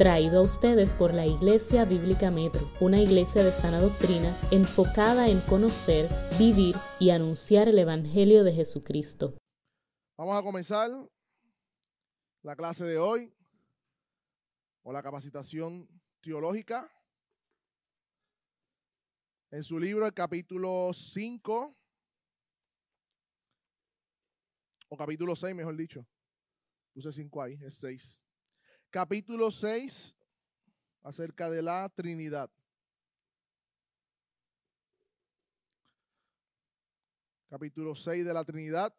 [0.00, 5.42] traído a ustedes por la Iglesia Bíblica Metro, una iglesia de sana doctrina enfocada en
[5.42, 9.36] conocer, vivir y anunciar el Evangelio de Jesucristo.
[10.16, 10.90] Vamos a comenzar
[12.40, 13.30] la clase de hoy
[14.84, 15.86] o la capacitación
[16.22, 16.90] teológica.
[19.50, 21.76] En su libro, el capítulo 5,
[24.88, 26.06] o capítulo 6, mejor dicho.
[26.94, 28.18] Puse 5 ahí, es 6.
[28.90, 30.16] Capítulo 6,
[31.04, 32.50] acerca de la Trinidad.
[37.48, 38.92] Capítulo 6 de la Trinidad.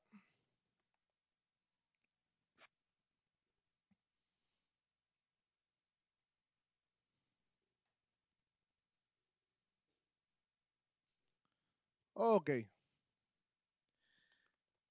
[12.14, 12.50] Ok.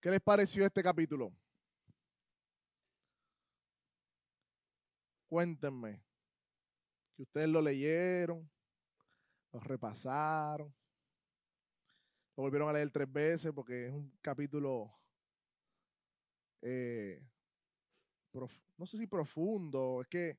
[0.01, 1.33] ¿Qué les pareció este capítulo?
[5.31, 6.03] Cuéntenme.
[7.15, 8.51] Que ustedes lo leyeron,
[9.53, 10.75] lo repasaron,
[12.37, 14.93] lo volvieron a leer tres veces porque es un capítulo,
[16.63, 17.25] eh,
[18.77, 20.39] no sé si profundo, es que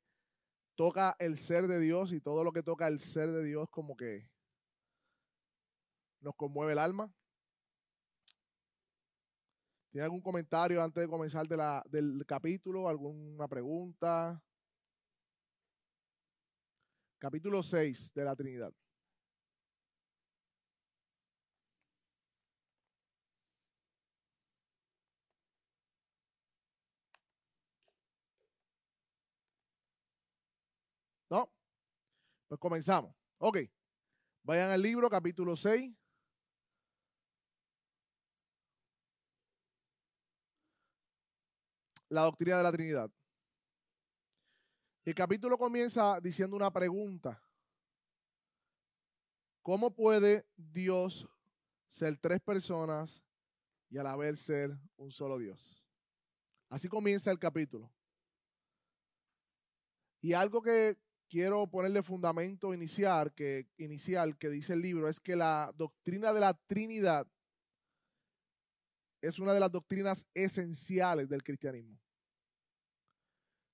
[0.75, 3.95] toca el ser de Dios y todo lo que toca el ser de Dios como
[3.95, 4.30] que
[6.20, 7.09] nos conmueve el alma.
[9.89, 12.89] ¿Tiene algún comentario antes de comenzar del capítulo?
[12.89, 14.44] ¿Alguna pregunta?
[17.22, 18.73] Capítulo 6 de la Trinidad.
[31.30, 31.47] ¿No?
[32.47, 33.16] Pues comenzamos.
[33.38, 33.59] Ok.
[34.44, 35.94] Vayan al libro, capítulo 6.
[42.09, 43.11] la doctrina de la Trinidad.
[45.04, 47.42] El capítulo comienza diciendo una pregunta.
[49.64, 51.28] ¿Cómo puede Dios
[51.88, 53.24] ser tres personas
[53.90, 55.84] y a la vez ser un solo Dios?
[56.70, 57.92] Así comienza el capítulo.
[60.22, 60.98] Y algo que
[61.28, 66.40] quiero ponerle fundamento inicial que, inicial que dice el libro es que la doctrina de
[66.40, 67.28] la Trinidad
[69.20, 72.00] es una de las doctrinas esenciales del cristianismo.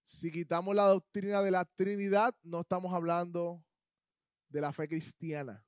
[0.08, 3.62] Si quitamos la doctrina de la Trinidad, no estamos hablando
[4.48, 5.68] de la fe cristiana.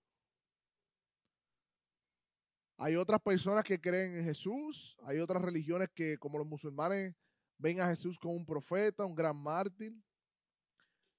[2.77, 7.13] Hay otras personas que creen en Jesús, hay otras religiones que, como los musulmanes,
[7.57, 9.94] ven a Jesús como un profeta, un gran mártir.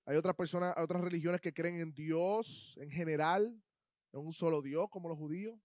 [0.06, 3.62] Hay otras personas, otras religiones que creen en Dios en general,
[4.14, 5.60] en un solo Dios, como los judíos.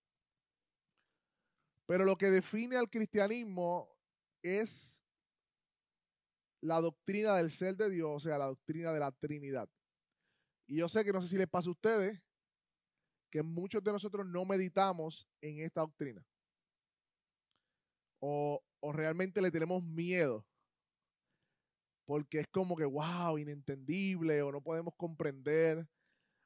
[1.85, 3.89] Pero lo que define al cristianismo
[4.41, 5.04] es
[6.61, 9.69] la doctrina del ser de Dios, o sea, la doctrina de la Trinidad.
[10.67, 12.21] Y yo sé que no sé si les pasa a ustedes
[13.29, 16.25] que muchos de nosotros no meditamos en esta doctrina.
[18.19, 20.45] O, realmente le tenemos miedo.
[22.05, 25.87] Porque es como que, wow, inentendible, o no podemos comprender,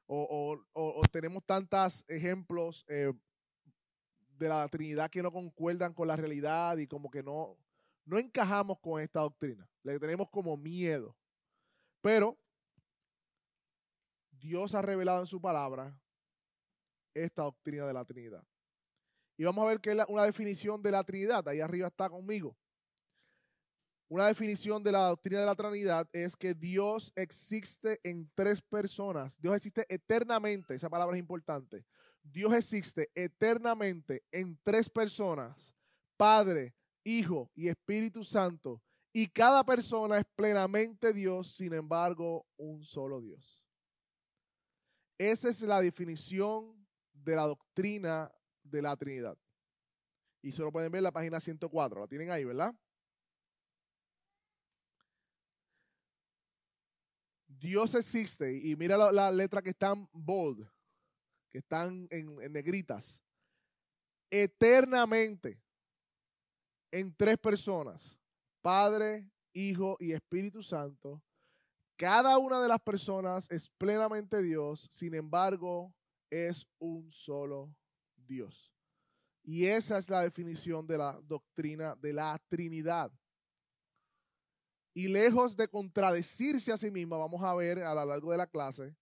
[0.06, 0.60] o,
[1.12, 3.12] tenemos tantos ejemplos eh,
[4.36, 7.56] de la Trinidad que no concuerdan con la realidad y como que no,
[8.10, 9.70] no encajamos con esta doctrina.
[9.84, 11.16] Le tenemos como miedo.
[12.02, 12.36] Pero
[14.32, 15.96] Dios ha revelado en su palabra
[17.14, 18.44] esta doctrina de la Trinidad.
[19.36, 21.46] Y vamos a ver que es una definición de la Trinidad.
[21.48, 22.56] Ahí arriba está conmigo.
[24.08, 29.40] Una definición de la doctrina de la Trinidad es que Dios existe en tres personas.
[29.40, 30.74] Dios existe eternamente.
[30.74, 31.86] Esa palabra es importante.
[32.24, 35.76] Dios existe eternamente en tres personas.
[36.16, 36.74] Padre,
[37.04, 38.82] Hijo y Espíritu Santo.
[39.12, 43.64] Y cada persona es plenamente Dios, sin embargo, un solo Dios.
[45.18, 49.36] Esa es la definición de la doctrina de la Trinidad.
[50.42, 52.00] Y solo pueden ver la página 104.
[52.00, 52.74] La tienen ahí, ¿verdad?
[57.46, 58.56] Dios existe.
[58.56, 60.66] Y mira la, la letra que están bold,
[61.50, 63.20] que están en negritas.
[64.30, 65.60] Eternamente
[66.90, 68.18] en tres personas,
[68.62, 71.22] Padre, Hijo y Espíritu Santo.
[71.96, 75.94] Cada una de las personas es plenamente Dios, sin embargo,
[76.30, 77.74] es un solo
[78.16, 78.72] Dios.
[79.42, 83.12] Y esa es la definición de la doctrina de la Trinidad.
[84.94, 88.46] Y lejos de contradecirse a sí misma, vamos a ver a lo largo de la
[88.46, 88.96] clase,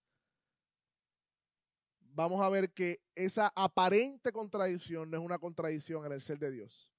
[2.00, 6.50] vamos a ver que esa aparente contradicción no es una contradicción en el ser de
[6.50, 6.92] Dios.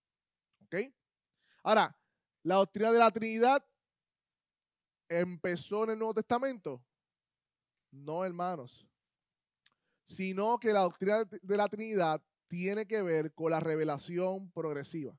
[1.63, 1.95] Ahora,
[2.43, 3.65] la doctrina de la Trinidad
[5.09, 6.83] empezó en el Nuevo Testamento?
[7.91, 8.87] No, hermanos.
[10.05, 15.17] Sino que la doctrina de la Trinidad tiene que ver con la revelación progresiva.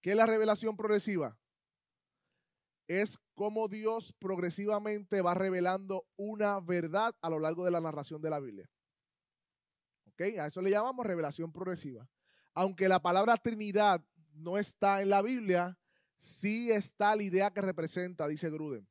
[0.00, 1.36] ¿Qué es la revelación progresiva?
[2.86, 8.30] Es cómo Dios progresivamente va revelando una verdad a lo largo de la narración de
[8.30, 8.70] la Biblia.
[10.06, 10.20] ¿Ok?
[10.38, 12.08] A eso le llamamos revelación progresiva.
[12.54, 14.04] Aunque la palabra Trinidad
[14.34, 15.78] no está en la Biblia,
[16.16, 18.88] sí está la idea que representa, dice Gruden.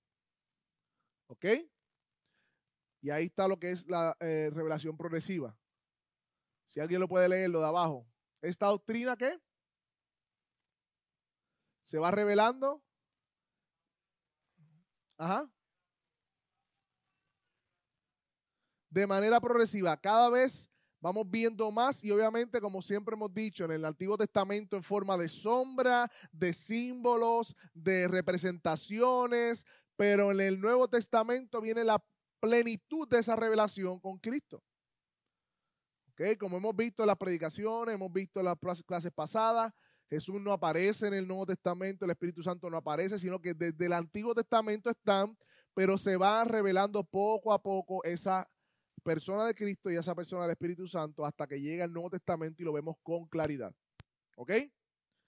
[1.28, 1.46] ¿Ok?
[3.02, 5.58] Y ahí está lo que es la eh, revelación progresiva.
[6.66, 8.08] Si alguien lo puede leer, lo de abajo.
[8.42, 9.40] Esta doctrina qué?
[11.82, 12.84] Se va revelando.
[15.18, 15.50] Ajá.
[18.90, 19.96] De manera progresiva.
[19.98, 20.70] Cada vez
[21.01, 25.18] vamos viendo más y obviamente, como siempre hemos dicho, en el Antiguo Testamento en forma
[25.18, 29.66] de sombra, de símbolos, de representaciones,
[29.96, 32.04] pero en el Nuevo Testamento viene la
[32.40, 34.63] plenitud de esa revelación con Cristo.
[36.13, 36.36] ¿Okay?
[36.36, 39.74] Como hemos visto en las predicaciones, hemos visto en las clases pasadas,
[40.10, 43.86] Jesús no aparece en el Nuevo Testamento, el Espíritu Santo no aparece, sino que desde
[43.86, 45.38] el Antiguo Testamento están,
[45.75, 48.50] pero se va revelando poco a poco esa
[49.00, 52.62] persona de Cristo y esa persona del Espíritu Santo hasta que llega el Nuevo Testamento
[52.62, 53.74] y lo vemos con claridad.
[54.36, 54.51] ¿Ok?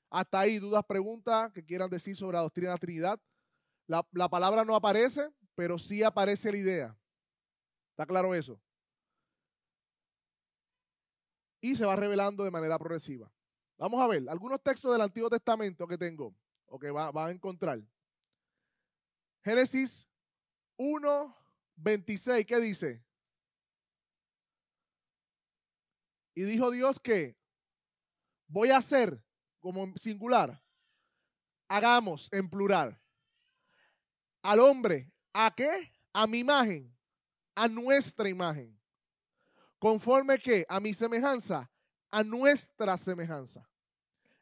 [0.09, 3.19] Hasta ahí, dudas, preguntas que quieran decir sobre la doctrina de la Trinidad.
[3.88, 6.97] La, la palabra no aparece, pero sí aparece la idea.
[7.91, 8.59] ¿Está claro eso?
[11.62, 13.31] Y se va revelando de manera progresiva.
[13.77, 16.35] Vamos a ver algunos textos del Antiguo Testamento que tengo
[16.67, 17.81] o que van va a encontrar.
[19.44, 20.07] Génesis
[20.77, 21.35] 1,
[21.75, 23.03] 26, ¿qué dice?
[26.33, 27.38] Y dijo Dios que
[28.48, 29.24] voy a hacer
[29.60, 30.62] como singular,
[31.68, 33.01] hagamos en plural
[34.42, 35.92] al hombre, ¿a qué?
[36.13, 36.95] A mi imagen,
[37.56, 38.78] a nuestra imagen.
[39.80, 41.69] Conforme que a mi semejanza,
[42.12, 43.68] a nuestra semejanza.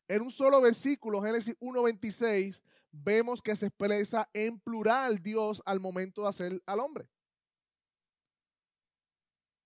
[0.07, 2.61] En un solo versículo, Génesis 1.26,
[2.91, 7.07] vemos que se expresa en plural Dios al momento de hacer al hombre.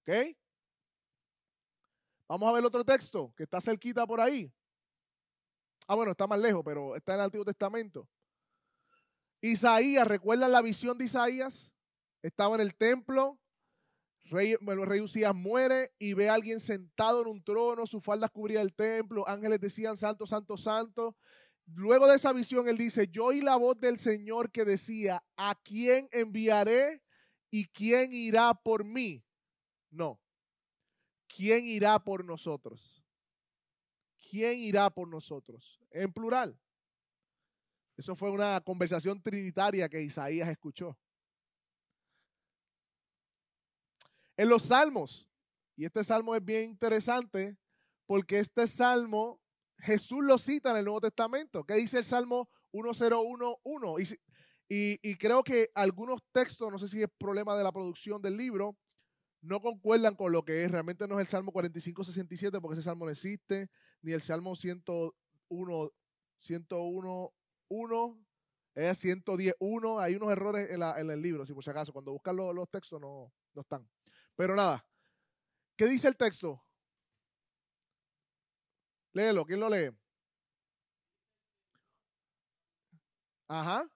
[0.02, 0.36] ¿Ok?
[2.28, 4.52] Vamos a ver otro texto que está cerquita por ahí.
[5.88, 8.08] Ah, bueno, está más lejos, pero está en el Antiguo Testamento.
[9.42, 11.74] Isaías, ¿recuerdan la visión de Isaías?
[12.22, 13.38] Estaba en el templo,
[14.25, 18.30] rey, el rey Usías muere y ve a alguien sentado en un trono, su falda
[18.30, 21.18] cubría el templo, ángeles decían, santo, santo, santo.
[21.66, 25.56] Luego de esa visión, él dice, yo oí la voz del Señor que decía, ¿a
[25.56, 27.02] quién enviaré
[27.50, 29.24] y quién irá por mí?
[29.92, 30.19] No,
[31.35, 33.03] ¿quién irá por nosotros?
[34.30, 35.80] ¿Quién irá por nosotros?
[35.91, 36.59] En plural.
[37.95, 40.97] Eso fue una conversación trinitaria que Isaías escuchó.
[44.35, 45.30] En los salmos,
[45.75, 47.57] y este salmo es bien interesante
[48.06, 49.39] porque este salmo
[49.77, 51.63] Jesús lo cita en el Nuevo Testamento.
[51.65, 54.19] ¿Qué dice el Salmo 1011?
[54.69, 58.38] Y, y creo que algunos textos, no sé si es problema de la producción del
[58.38, 58.77] libro,
[59.44, 60.72] no concuerdan con lo que es.
[60.72, 63.69] Realmente no es el Salmo 45-67 porque ese salmo no existe,
[64.01, 65.92] ni el Salmo 101,
[66.38, 67.34] 101,
[67.68, 68.25] 1,
[68.75, 70.00] es 110, 1.
[70.00, 71.94] Hay unos errores en, el libro, si por si acaso.
[71.94, 73.88] Cuando buscan los, los textos no, no están.
[74.36, 74.85] Pero nada.
[75.76, 76.64] ¿Qué dice el texto?
[79.12, 79.92] Léelo, ¿quién lo lee?
[83.47, 83.88] Ajá.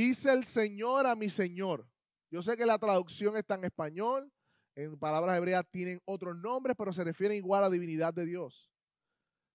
[0.00, 1.86] Dice el Señor a mi Señor.
[2.30, 4.32] Yo sé que la traducción está en español,
[4.74, 8.70] en palabras hebreas tienen otros nombres, pero se refieren igual a la divinidad de Dios.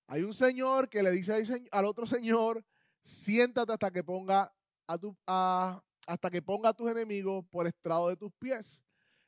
[0.05, 1.33] Hay un Señor que le dice
[1.71, 2.63] al otro Señor,
[3.01, 4.53] siéntate hasta que ponga
[4.85, 8.83] a, tu, hasta que ponga a tus enemigos por estrado de tus pies.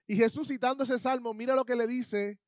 [0.05, 2.39] Y Jesús citando ese salmo, mira lo que le dice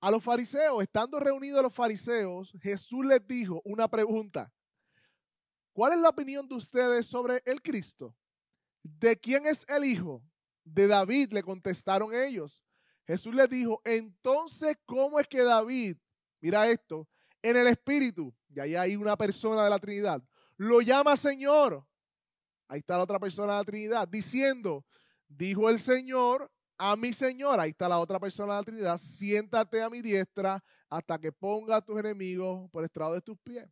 [0.00, 0.84] a los fariseos.
[0.84, 4.52] Estando reunidos los fariseos, Jesús les dijo una pregunta.
[5.78, 8.12] ¿Cuál es la opinión de ustedes sobre el Cristo?
[8.82, 10.24] ¿De quién es el Hijo?
[10.64, 12.64] De David, le contestaron ellos.
[13.06, 15.96] Jesús les dijo, entonces, ¿cómo es que David,
[16.40, 17.06] mira esto,
[17.40, 20.20] en el Espíritu, y ahí hay una persona de la Trinidad,
[20.56, 21.86] lo llama Señor?
[22.66, 24.84] Ahí está la otra persona de la Trinidad, diciendo,
[25.28, 29.80] dijo el Señor a mi Señor, ahí está la otra persona de la Trinidad, siéntate
[29.80, 33.68] a mi diestra hasta que ponga a tus enemigos por estrado de tus pies.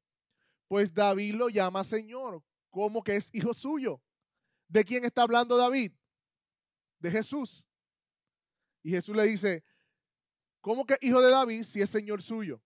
[0.68, 4.00] Pues David lo llama Señor, como que es hijo suyo.
[4.68, 5.92] ¿De quién está hablando David?
[6.98, 7.66] De Jesús.
[8.82, 9.64] Y Jesús le dice,
[10.60, 12.60] ¿cómo que hijo de David si es Señor suyo?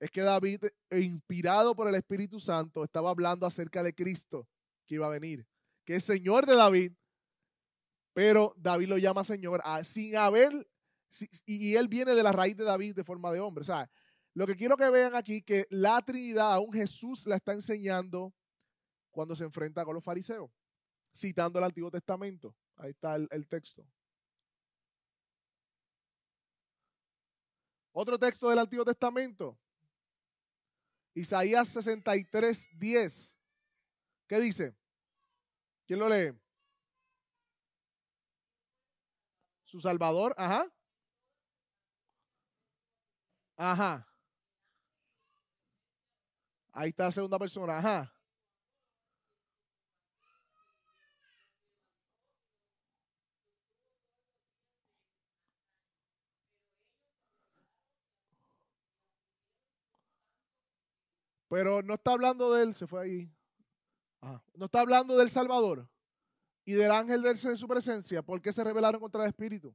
[0.00, 4.48] es que David, eh, inspirado por el Espíritu Santo, estaba hablando acerca de Cristo
[4.86, 5.46] que iba a venir,
[5.84, 6.92] que es Señor de David,
[8.14, 10.66] pero David lo llama Señor sin haber,
[11.44, 13.62] y, él viene de la raíz de David de forma de hombre.
[13.62, 13.90] O sea,
[14.34, 18.32] lo que quiero que vean aquí, que la Trinidad aún Jesús la está enseñando
[19.10, 20.50] cuando se enfrenta con los fariseos,
[21.14, 22.54] citando el Antiguo Testamento.
[22.76, 23.86] Ahí está el texto.
[27.92, 29.58] Otro texto del Antiguo Testamento.
[31.14, 33.36] Isaías 63, 10.
[34.28, 34.76] ¿Qué dice?
[35.86, 36.32] ¿Quién lo lee?
[39.64, 40.72] Su Salvador, ajá.
[43.56, 44.09] Ajá.
[46.72, 48.12] Ahí está la segunda persona, ajá.
[61.50, 63.32] Pero no está hablando de él, se fue ahí.
[64.54, 65.88] No está hablando del Salvador
[66.64, 68.22] y del ángel de su presencia.
[68.22, 69.74] ¿Por qué se rebelaron contra el Espíritu?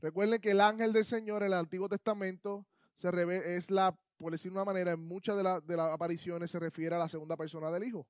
[0.00, 3.08] Recuerden que el ángel del Señor en el Antiguo Testamento se
[3.56, 6.98] es la, por decir de una manera, en muchas de, las apariciones se refiere a
[6.98, 8.06] la segunda persona del Hijo.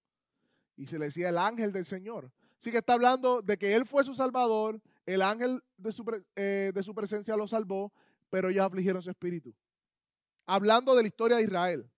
[0.76, 2.32] Y se le decía el ángel del Señor.
[2.58, 6.04] Así que está hablando de que Él fue su Salvador, el ángel de su,
[6.36, 7.92] eh, de su presencia lo salvó,
[8.30, 9.54] pero ellos afligieron su espíritu.
[10.46, 11.90] Hablando de la historia de Israel.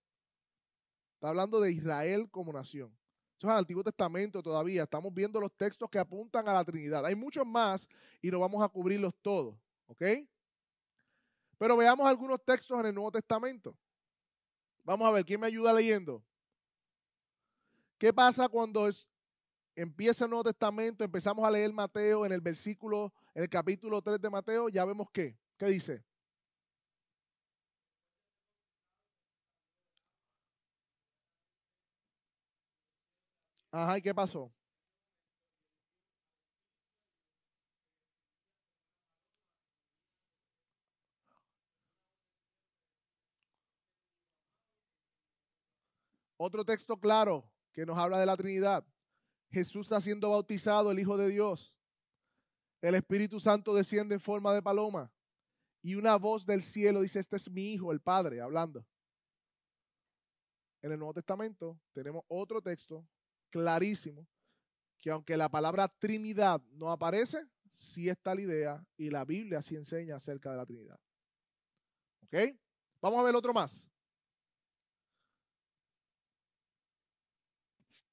[1.14, 2.96] Está hablando de Israel como nación.
[3.38, 4.84] Eso es el Antiguo Testamento todavía.
[4.84, 7.04] Estamos viendo los textos que apuntan a la Trinidad.
[7.04, 7.88] Hay muchos más
[8.22, 9.56] y no vamos a cubrirlos todos.
[9.86, 10.02] ¿Ok?
[11.58, 13.76] Pero veamos algunos textos en el Nuevo Testamento.
[14.88, 16.24] Vamos a ver, ¿quién me ayuda leyendo?
[17.98, 18.88] ¿Qué pasa cuando
[19.76, 21.04] empieza el Nuevo Testamento?
[21.04, 24.70] Empezamos a leer Mateo en el versículo, en el capítulo 3 de Mateo.
[24.70, 25.36] Ya vemos qué.
[25.58, 26.02] ¿Qué dice?
[33.70, 34.50] Ajá, ¿y qué pasó?
[46.38, 48.86] Otro texto claro que nos habla de la Trinidad.
[49.50, 51.76] Jesús está siendo bautizado, el Hijo de Dios.
[52.80, 55.12] El Espíritu Santo desciende en forma de paloma.
[55.82, 58.86] Y una voz del cielo dice, este es mi Hijo, el Padre, hablando.
[60.80, 63.04] En el Nuevo Testamento tenemos otro texto
[63.50, 64.28] clarísimo
[65.00, 69.74] que aunque la palabra Trinidad no aparece, sí está la idea y la Biblia sí
[69.74, 71.00] enseña acerca de la Trinidad.
[72.22, 72.56] ¿Ok?
[73.00, 73.88] Vamos a ver otro más.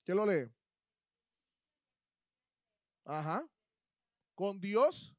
[0.05, 0.49] ¿Quién lo lee?
[3.03, 3.45] Ajá.
[4.35, 5.15] Con Dios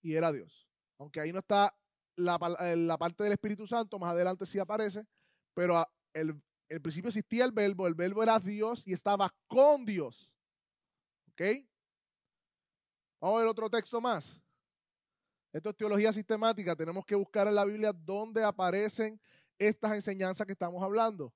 [0.00, 0.68] y era Dios.
[0.98, 1.76] Aunque ahí no está
[2.16, 5.04] la, eh, parte del Espíritu Santo, más adelante sí aparece,
[5.52, 10.32] pero el principio existía el verbo, el verbo era Dios y estaba con Dios.
[11.32, 11.42] ¿Ok?
[13.20, 14.40] Vamos a ver otro texto más.
[15.52, 16.76] Esto es teología sistemática.
[16.76, 19.20] Tenemos que buscar en la Biblia dónde aparecen
[19.58, 21.32] estas enseñanzas que estamos hablando.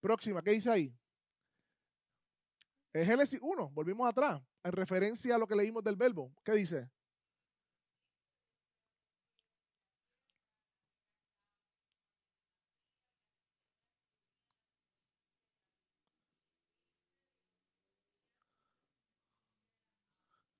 [0.00, 0.94] Próxima, ¿qué dice ahí?
[2.96, 6.32] En Génesis 1, volvimos atrás, en referencia a lo que leímos del verbo.
[6.42, 6.88] ¿Qué dice?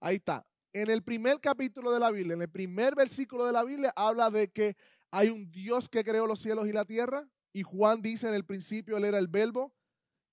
[0.01, 0.47] Ahí está.
[0.75, 4.31] En el primer capítulo de la Biblia, en el primer versículo de la Biblia, habla
[4.31, 4.77] de que
[5.11, 7.27] hay un Dios que creó los cielos y la tierra.
[7.55, 9.73] Y Juan dice en el principio, él era el verbo.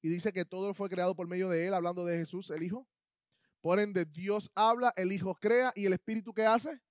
[0.04, 2.86] Y dice que todo fue creado por medio de él, hablando de Jesús, el Hijo.
[3.62, 6.82] Por ende, Dios habla, el Hijo crea y el Espíritu que hace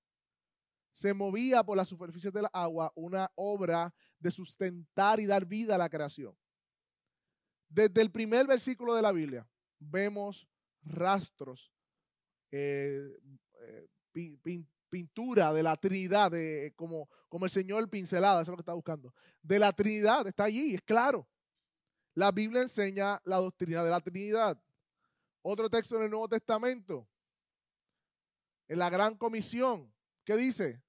[0.90, 5.74] se movía por la superficie de la agua, una obra de sustentar y dar vida
[5.74, 6.34] a la creación.
[7.68, 9.46] Desde el primer versículo de la Biblia
[9.78, 10.48] vemos
[10.82, 11.70] rastros
[12.50, 13.18] eh,
[13.60, 13.88] eh,
[14.88, 18.74] pintura de la Trinidad, de, como, como el Señor pincelada, eso es lo que está
[18.74, 19.14] buscando.
[19.42, 21.28] De la Trinidad, está allí, es claro.
[22.14, 24.60] La Biblia enseña la doctrina de la Trinidad.
[25.42, 27.08] Otro texto en el Nuevo Testamento,
[28.68, 29.92] en la Gran Comisión,
[30.24, 30.82] ¿qué dice?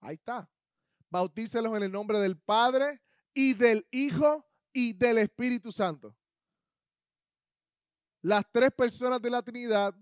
[0.00, 0.48] Ahí está.
[1.10, 3.02] Bautícelos en el nombre del Padre,
[3.36, 6.16] y del Hijo y del Espíritu Santo.
[8.22, 9.94] Las tres personas de la Trinidad,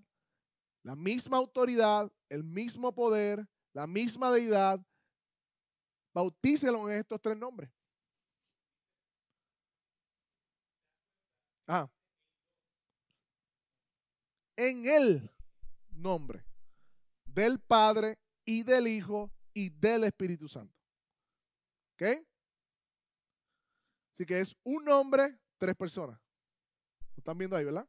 [0.85, 4.81] la misma autoridad, el mismo poder, la misma deidad,
[6.15, 7.71] bautícelo en estos tres nombres.
[11.67, 11.91] Ah.
[14.57, 15.31] En Él
[15.91, 16.45] nombre
[17.25, 20.75] del Padre y del Hijo y del Espíritu Santo.
[21.95, 22.25] ¿Ok?
[24.13, 26.21] Así que es un nombre, tres personas.
[27.01, 27.89] ¿Lo están viendo ahí, verdad?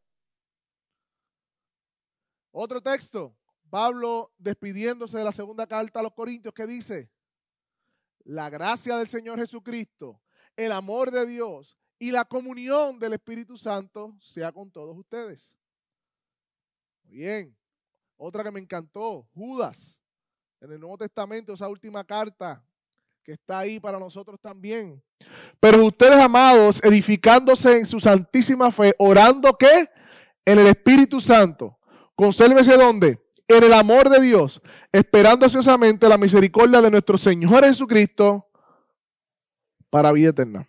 [2.51, 3.37] Otro texto,
[3.75, 7.11] Pablo despidiéndose de la segunda carta a los Corintios, que dice,
[8.23, 10.21] la gracia del Señor Jesucristo,
[10.55, 15.53] el amor de Dios y la comunión del Espíritu Santo sea con todos ustedes.
[17.03, 17.53] Bien,
[18.15, 19.99] otra que me encantó, Judas,
[20.61, 22.65] en el Nuevo Testamento, esa última carta
[23.25, 25.03] que está ahí para nosotros también.
[25.59, 29.89] Pero ustedes, amados, edificándose en su santísima fe, orando que
[30.45, 31.77] en el Espíritu Santo,
[32.15, 33.24] consérvese donde?
[33.47, 34.61] En el amor de Dios,
[34.91, 38.49] esperando ansiosamente la misericordia de nuestro Señor Jesucristo
[39.89, 40.67] para vida eterna.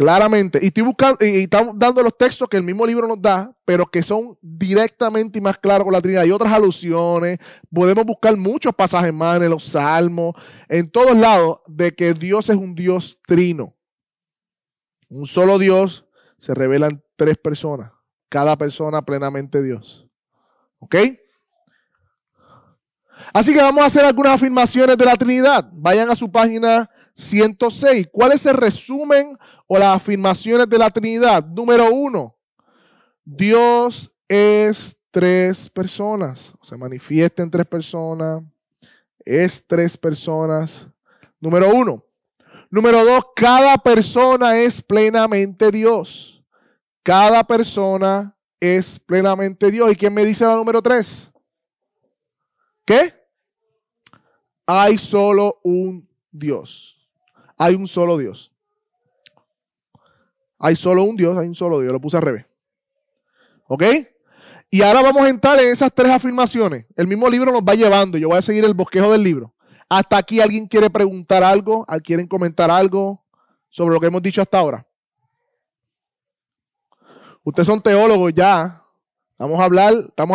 [0.00, 0.58] Claramente.
[0.62, 3.84] Y estoy buscando, y estamos dando los textos que el mismo libro nos da, pero
[3.86, 6.22] que son directamente y más claros con la Trinidad.
[6.22, 7.38] Hay otras alusiones.
[7.70, 10.34] Podemos buscar muchos pasajes más en los salmos,
[10.68, 13.76] en todos lados, de que Dios es un Dios trino.
[15.10, 16.06] Un solo Dios
[16.38, 17.92] se revela en tres personas.
[18.30, 20.09] Cada persona plenamente Dios.
[20.80, 20.96] ¿Ok?
[23.32, 25.68] Así que vamos a hacer algunas afirmaciones de la Trinidad.
[25.72, 28.08] Vayan a su página 106.
[28.10, 31.44] ¿Cuál es el resumen o las afirmaciones de la Trinidad?
[31.44, 32.36] Número uno,
[33.24, 36.52] Dios es tres personas.
[36.62, 38.42] Se manifiesta en tres personas.
[39.24, 40.88] Es tres personas.
[41.40, 42.04] Número uno.
[42.70, 46.42] Número dos, cada persona es plenamente Dios.
[47.02, 49.90] Cada persona es plenamente Dios.
[49.90, 51.32] ¿Y quién me dice la número tres?
[52.84, 53.14] ¿Qué?
[54.66, 57.00] Hay solo un Dios
[57.60, 58.50] hay un solo Dios.
[60.58, 61.92] Hay solo un Dios, hay un solo Dios.
[61.92, 62.46] Lo puse al revés.
[63.68, 63.84] ¿Ok?
[64.70, 66.86] Y ahora vamos a entrar en esas tres afirmaciones.
[66.96, 68.16] El mismo libro nos va llevando.
[68.16, 69.54] Yo voy a seguir el bosquejo del libro.
[69.90, 73.22] Hasta aquí alguien quiere preguntar algo, quieren comentar algo
[73.68, 74.86] sobre lo que hemos dicho hasta ahora.
[77.42, 78.84] Ustedes son teólogos ya.
[79.32, 79.58] Estamos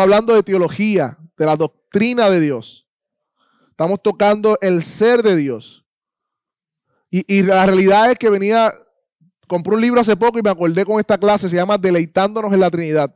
[0.02, 2.88] hablando de teología, de la doctrina de Dios.
[3.70, 5.86] Estamos tocando el ser de Dios.
[7.12, 8.74] Y, la realidad es que venía,
[9.48, 12.60] compré un libro hace poco y me acordé con esta clase, se llama Deleitándonos en
[12.60, 13.16] la Trinidad.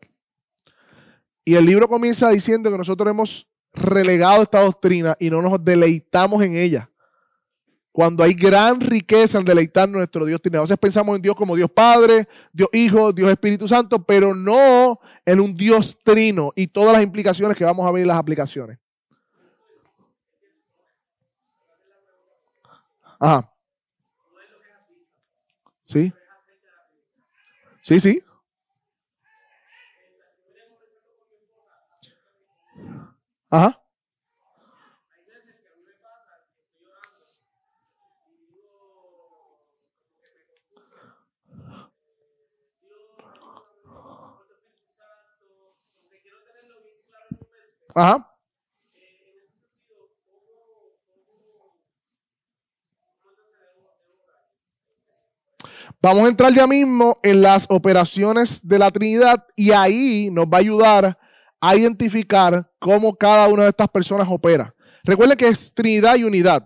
[1.43, 6.41] Y el libro comienza diciendo que nosotros hemos relegado esta doctrina y no nos deleitamos
[6.43, 6.89] en ella.
[7.99, 10.62] Cuando hay gran riqueza en deleitarnos en nuestro Dios Trinidad.
[10.62, 15.01] A veces pensamos en Dios como Dios Padre, Dios Hijo, Dios Espíritu Santo, pero no
[15.25, 18.79] en un Dios trino y todas las implicaciones que vamos a ver en las aplicaciones.
[23.19, 23.53] Ajá.
[25.83, 26.13] Sí.
[27.81, 28.23] Sí, sí.
[33.49, 33.78] Ajá.
[47.99, 48.25] Ajá.
[56.01, 60.57] Vamos a entrar ya mismo en las operaciones de la Trinidad y ahí nos va
[60.57, 61.19] a ayudar
[61.59, 64.73] a identificar cómo cada una de estas personas opera.
[65.03, 66.65] Recuerden que es Trinidad y unidad.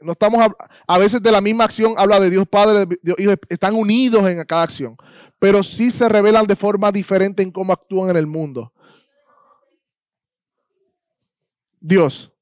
[0.00, 0.44] No estamos
[0.88, 4.42] a, veces de la misma acción, habla de Dios Padre, Dios Hijo, están unidos en
[4.42, 4.96] cada acción,
[5.38, 8.73] pero sí se revelan de forma diferente en cómo actúan en el mundo.
[11.86, 12.32] Dios.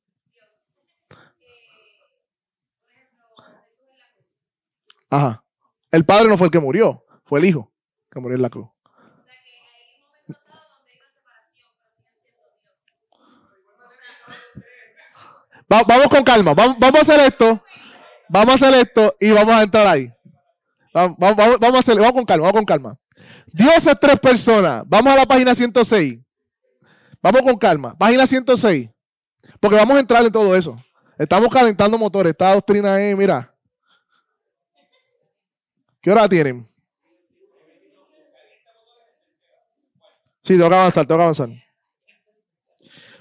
[5.11, 5.45] Ajá.
[5.91, 7.73] El padre no fue el que murió, fue el hijo
[8.09, 8.69] que murió en la cruz.
[15.69, 17.65] vamos con calma, vamos, a hacer esto,
[18.29, 20.13] vamos a hacer esto y vamos a entrar ahí.
[20.95, 22.99] Vamos, a hacer, vamos con calma, vamos con calma.
[23.47, 24.85] Dios es tres personas.
[24.87, 26.21] Vamos a la página 106.
[27.21, 27.97] Vamos con calma.
[27.99, 28.93] Página 106.
[29.63, 30.77] Porque vamos a entrar en todo eso.
[31.17, 32.33] Estamos calentando motores.
[32.33, 33.53] Esta doctrina es, mira,
[36.03, 36.69] ¿Qué hora tienen?
[40.43, 41.49] Sí, tengo que avanzar, tengo que avanzar.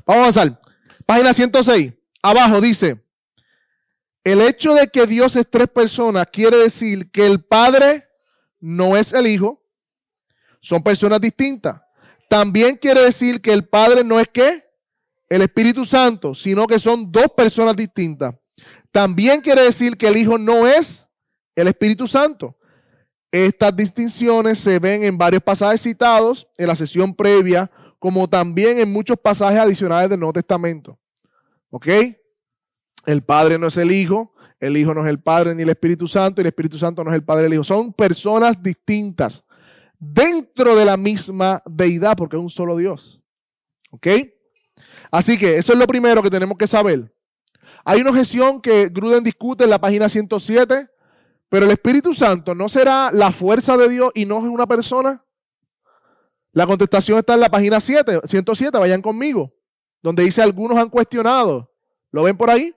[0.04, 0.62] Vamos a avanzar.
[1.06, 1.94] Página 106.
[2.24, 3.06] Abajo dice,
[4.24, 8.08] el hecho de que Dios es tres personas quiere decir que el Padre
[8.60, 9.64] no es el Hijo.
[10.60, 11.80] Son personas distintas.
[12.28, 14.71] También quiere decir que el Padre no es qué?
[15.32, 18.36] El Espíritu Santo, sino que son dos personas distintas.
[18.92, 21.08] También quiere decir que el Hijo no es
[21.56, 22.58] el Espíritu Santo.
[23.32, 28.92] Estas distinciones se ven en varios pasajes citados en la sesión previa como también en
[28.92, 31.00] muchos pasajes adicionales del Nuevo Testamento.
[31.70, 31.88] ¿Ok?
[33.06, 36.10] El Padre no es el Hijo, el Hijo no es el Padre ni el Espíritu
[36.10, 37.64] Santo, y el Espíritu Santo no es el Padre del Hijo.
[37.64, 39.46] Son personas distintas
[39.98, 43.22] dentro de la misma deidad, porque es un solo Dios.
[43.92, 44.08] ¿Ok?
[45.12, 47.14] Así que eso es lo primero que tenemos que saber.
[47.84, 50.88] Hay una objeción que Gruden discute en la página 107,
[51.50, 55.24] pero el Espíritu Santo no será la fuerza de Dios y no es una persona.
[56.54, 59.54] La contestación está en la página 7, 107, vayan conmigo,
[60.02, 61.70] donde dice algunos han cuestionado.
[62.12, 62.74] ¿Lo ven por ahí?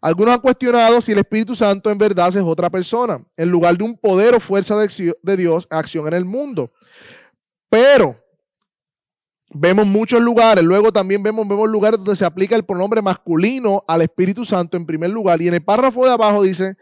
[0.00, 3.84] Algunos han cuestionado si el Espíritu Santo en verdad es otra persona, en lugar de
[3.84, 6.72] un poder o fuerza de Dios, acción en el mundo.
[7.68, 8.16] Pero
[9.54, 14.02] vemos muchos lugares, luego también vemos, vemos lugares donde se aplica el pronombre masculino al
[14.02, 15.40] Espíritu Santo en primer lugar.
[15.40, 16.76] Y en el párrafo de abajo dice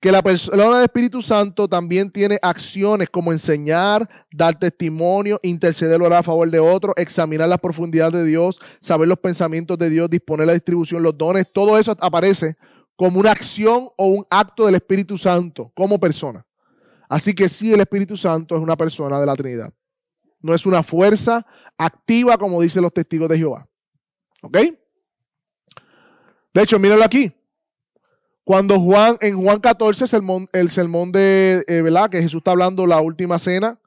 [0.00, 6.20] que la persona del Espíritu Santo también tiene acciones como enseñar, dar testimonio, interceder, orar
[6.20, 10.46] a favor de otros, examinar las profundidades de Dios, saber los pensamientos de Dios, disponer
[10.46, 12.56] la distribución, los dones, todo eso aparece
[12.96, 16.46] como una acción o un acto del Espíritu Santo como persona.
[17.08, 19.72] Así que sí, el Espíritu Santo es una persona de la Trinidad.
[20.40, 23.68] No es una fuerza activa como dicen los testigos de Jehová.
[24.42, 24.58] ¿Ok?
[26.52, 27.32] De hecho, míralo aquí.
[28.44, 30.04] Cuando Juan, en Juan 14,
[30.52, 32.10] el sermón de, eh, ¿verdad?
[32.10, 33.78] Que Jesús está hablando la última cena.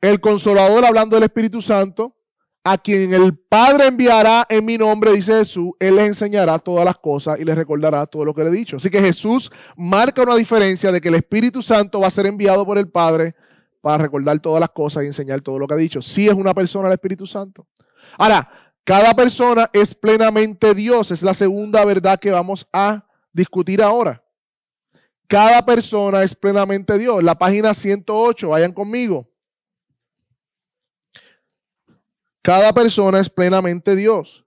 [0.00, 2.14] El consolador hablando del Espíritu Santo,
[2.62, 6.98] a quien el Padre enviará en mi nombre, dice Jesús, Él les enseñará todas las
[6.98, 8.76] cosas y les recordará todo lo que le he dicho.
[8.76, 12.66] Así que Jesús marca una diferencia de que el Espíritu Santo va a ser enviado
[12.66, 13.34] por el Padre
[13.86, 16.02] para recordar todas las cosas y enseñar todo lo que ha dicho.
[16.02, 17.68] Si es una persona el Espíritu Santo.
[18.18, 21.12] Ahora, cada persona es plenamente Dios.
[21.12, 24.24] Es la segunda verdad que vamos a discutir ahora.
[25.28, 27.22] Cada persona es plenamente Dios.
[27.22, 29.30] La página 108, vayan conmigo.
[32.42, 34.44] Cada persona es plenamente Dios.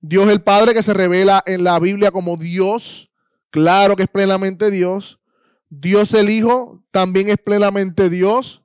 [0.00, 3.10] Dios el Padre que se revela en la Biblia como Dios,
[3.50, 5.20] claro que es plenamente Dios.
[5.74, 8.62] Dios el Hijo también es plenamente Dios.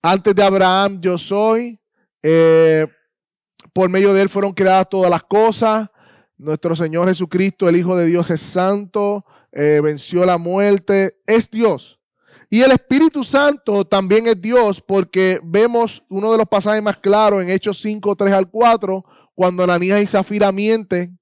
[0.00, 1.80] Antes de Abraham yo soy.
[2.22, 2.86] Eh,
[3.72, 5.88] por medio de él fueron creadas todas las cosas.
[6.36, 11.98] Nuestro Señor Jesucristo, el Hijo de Dios, es santo, eh, venció la muerte, es Dios.
[12.48, 17.42] Y el Espíritu Santo también es Dios porque vemos uno de los pasajes más claros
[17.42, 21.18] en Hechos 5, 3 al 4, cuando Ananías y Zafira mienten.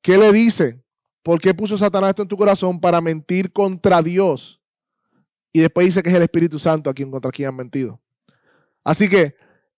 [0.00, 0.83] ¿Qué le dice?
[1.24, 4.60] ¿Por qué puso Satanás esto en tu corazón para mentir contra Dios?
[5.54, 7.98] Y después dice que es el Espíritu Santo a quien contra quien han mentido.
[8.84, 9.34] Así que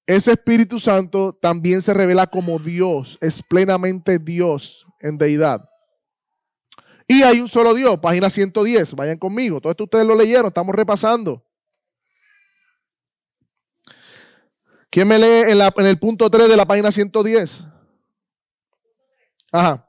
[0.07, 5.71] ese Espíritu Santo también se revela como Dios, es plenamente Dios en deidad.
[7.07, 9.61] Y hay un solo Dios, página 110, vayan conmigo.
[9.61, 11.47] Todo esto ustedes lo leyeron, estamos repasando.
[14.91, 17.69] ¿Quién me lee en, en el punto 3 de la página 110?
[19.53, 19.86] Ajá.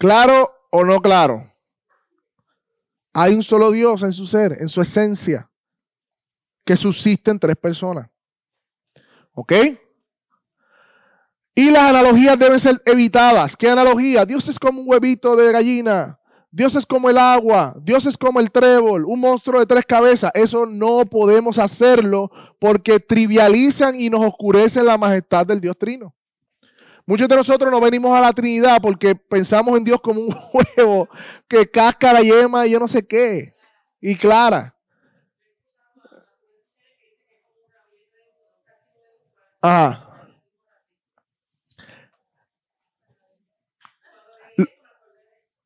[0.00, 1.52] ¿Claro o no claro?
[3.12, 5.50] Hay un solo Dios en su ser, en su esencia,
[6.64, 8.08] que subsiste en tres personas.
[9.34, 9.52] ¿Ok?
[11.54, 13.54] Y las analogías deben ser evitadas.
[13.54, 14.24] ¿Qué analogía?
[14.24, 16.18] Dios es como un huevito de gallina.
[16.50, 17.74] Dios es como el agua.
[17.82, 19.04] Dios es como el trébol.
[19.04, 20.30] Un monstruo de tres cabezas.
[20.32, 26.14] Eso no podemos hacerlo porque trivializan y nos oscurecen la majestad del Dios trino.
[27.10, 30.32] Muchos de nosotros no venimos a la Trinidad porque pensamos en Dios como un
[30.76, 31.08] huevo
[31.48, 33.52] que casca la yema y yo no sé qué.
[34.00, 34.76] Y clara.
[39.60, 40.06] Ah.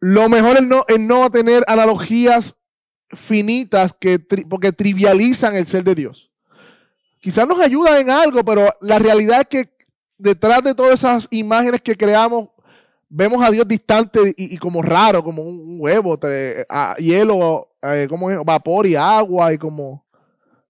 [0.00, 2.58] Lo mejor es no, es no tener analogías
[3.10, 6.32] finitas que porque trivializan el ser de Dios.
[7.20, 9.73] Quizás nos ayudan en algo, pero la realidad es que
[10.18, 12.48] detrás de todas esas imágenes que creamos,
[13.08, 16.18] vemos a Dios distante y, como raro, como un huevo,
[16.98, 20.04] hielo, eh, como vapor y agua, y como,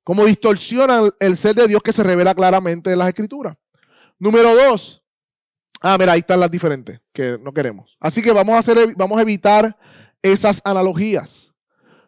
[0.02, 3.57] como distorsiona el ser de Dios que se revela claramente en las escrituras.
[4.18, 5.02] Número dos.
[5.80, 7.96] Ah, mira, ahí están las diferentes que no queremos.
[8.00, 9.76] Así que vamos a, hacer, vamos a evitar
[10.22, 11.52] esas analogías.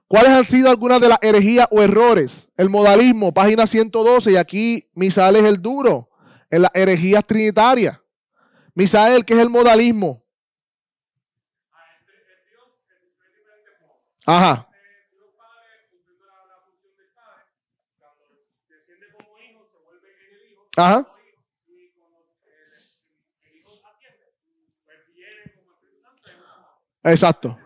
[0.08, 2.48] ¿Cuáles han sido algunas de las herejías o errores?
[2.56, 6.08] El modalismo, página 112, y aquí Misal es el duro
[6.50, 7.98] en las herejías trinitarias.
[8.74, 10.22] Misael, que es el modalismo.
[14.26, 14.68] Ajá.
[20.76, 21.06] Ajá.
[27.02, 27.56] Exacto.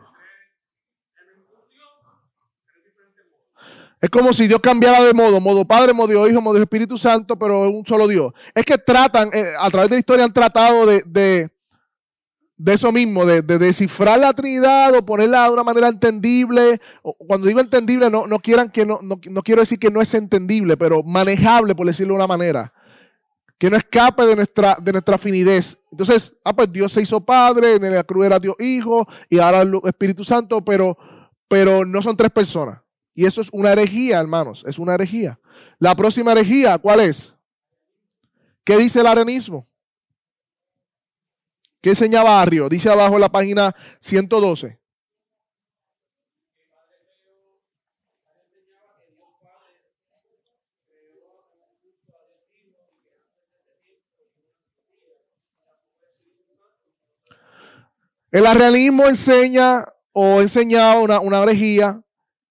[4.00, 7.68] Es como si Dios cambiara de modo, modo Padre, modo Hijo, modo Espíritu Santo, pero
[7.68, 8.32] un solo Dios.
[8.54, 13.26] Es que tratan, eh, a través de la historia han tratado de, de, eso mismo,
[13.26, 16.80] de, descifrar la Trinidad o ponerla de una manera entendible.
[17.02, 20.14] Cuando digo entendible, no, no quieran que no, no, no quiero decir que no es
[20.14, 22.72] entendible, pero manejable, por decirlo de una manera
[23.60, 25.76] que no escape de nuestra, de nuestra finidez.
[25.92, 29.70] Entonces, ah, pues Dios se hizo Padre, en la cruz era Dios Hijo y ahora
[29.84, 30.96] Espíritu Santo, pero,
[31.46, 32.79] pero no son tres personas.
[33.14, 35.38] Y eso es una herejía, hermanos, es una herejía.
[35.78, 37.34] La próxima herejía, ¿cuál es?
[38.64, 39.66] ¿Qué dice el arenismo?
[41.80, 42.68] ¿Qué enseña Barrio?
[42.68, 44.78] Dice abajo en la página 112.
[58.30, 62.00] El arrianismo enseña o enseñaba una, una herejía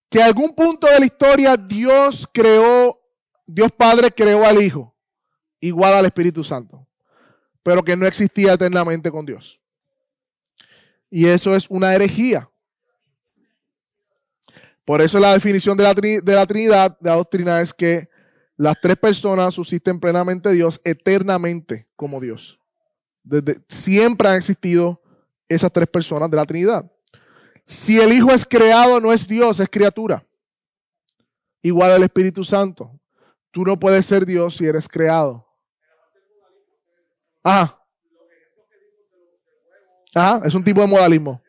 [0.09, 2.99] que algún punto de la historia Dios creó,
[3.45, 4.95] Dios Padre creó al Hijo,
[5.59, 6.87] igual al Espíritu Santo,
[7.63, 9.61] pero que no existía eternamente con Dios.
[11.09, 12.49] Y eso es una herejía.
[14.85, 18.09] Por eso la definición de la, de la Trinidad, de la doctrina, es que
[18.57, 22.59] las tres personas subsisten plenamente Dios eternamente como Dios.
[23.23, 25.01] Desde, siempre han existido
[25.47, 26.91] esas tres personas de la Trinidad.
[27.69, 30.25] Si el Hijo es creado, no es Dios, es criatura.
[31.61, 32.99] Igual al Espíritu Santo.
[33.51, 35.45] Tú no puedes ser Dios si eres creado.
[37.43, 37.79] Ajá.
[40.15, 41.43] Ajá, es un tipo de modalismo.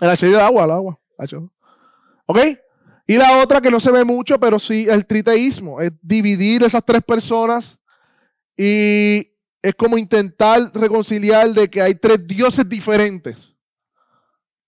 [0.00, 1.00] El H del agua, el agua.
[2.26, 2.38] ¿Ok?
[3.08, 6.84] Y la otra que no se ve mucho, pero sí el triteísmo, es dividir esas
[6.84, 7.80] tres personas
[8.56, 9.31] y
[9.62, 13.54] es como intentar reconciliar de que hay tres dioses diferentes.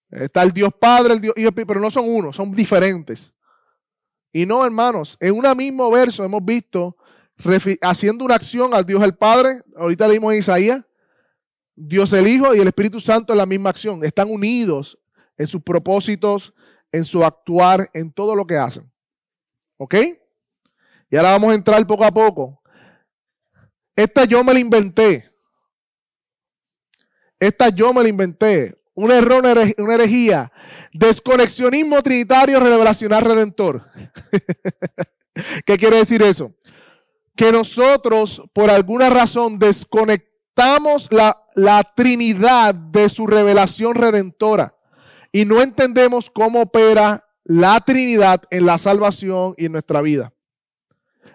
[0.08, 3.34] Está el Dios Padre, el Dios Hijo, pero no son uno, son diferentes.
[4.32, 6.96] Y no, hermanos, en un mismo verso hemos visto
[7.82, 10.80] haciendo una acción al Dios el Padre, ahorita leímos en Isaías,
[11.74, 14.04] Dios el Hijo y el Espíritu Santo en la misma acción.
[14.04, 14.96] Están unidos
[15.36, 16.54] en sus propósitos,
[16.92, 18.88] en su actuar, en todo lo que hacen.
[19.76, 19.96] ¿Ok?
[21.10, 22.62] Y ahora vamos a entrar poco a poco
[23.96, 25.30] esta yo me la inventé.
[27.38, 28.76] Esta yo me la inventé.
[28.94, 29.44] Un error,
[29.78, 30.52] una herejía.
[30.92, 33.88] Desconexionismo trinitario revelacional redentor.
[35.66, 36.54] ¿Qué quiere decir eso?
[37.36, 44.76] Que nosotros, por alguna razón, desconectamos la, la Trinidad de su revelación redentora
[45.32, 50.32] y no entendemos cómo opera la Trinidad en la salvación y en nuestra vida.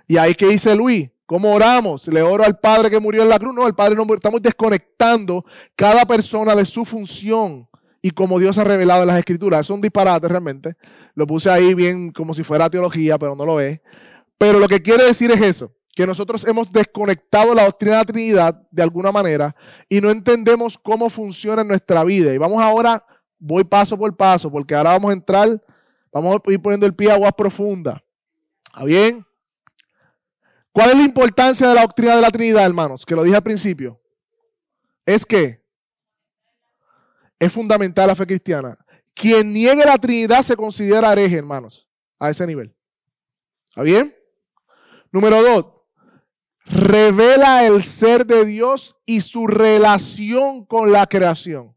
[0.08, 2.08] Y ahí que dice Luis, ¿Cómo oramos?
[2.08, 3.54] Le oro al Padre que murió en la cruz.
[3.54, 7.70] No, el Padre no Estamos desconectando cada persona de su función
[8.02, 9.62] y como Dios ha revelado en las Escrituras.
[9.62, 10.74] Es un disparate realmente.
[11.14, 13.80] Lo puse ahí bien como si fuera teología, pero no lo es.
[14.40, 18.06] Pero lo que quiere decir es eso, que nosotros hemos desconectado la doctrina de la
[18.06, 19.56] Trinidad de alguna manera
[19.88, 22.34] y no entendemos cómo funciona en nuestra vida.
[22.34, 23.06] Y vamos ahora,
[23.38, 25.64] voy paso por paso, porque ahora vamos a entrar,
[26.12, 28.02] vamos a ir poniendo el pie a aguas profundas.
[28.74, 29.29] ¿Está bien?
[30.72, 33.06] ¿Cuál es la importancia de la doctrina de la Trinidad, hermanos?
[33.06, 34.02] Que lo dije al principio.
[35.06, 35.64] Es que
[37.40, 38.78] es fundamental la fe cristiana.
[39.14, 41.88] Quien niegue la Trinidad se considera hereje, hermanos,
[42.20, 42.76] a ese nivel.
[43.70, 44.16] ¿Está bien?
[45.12, 45.66] Número dos,
[46.66, 51.76] revela el ser de Dios y su relación con la creación.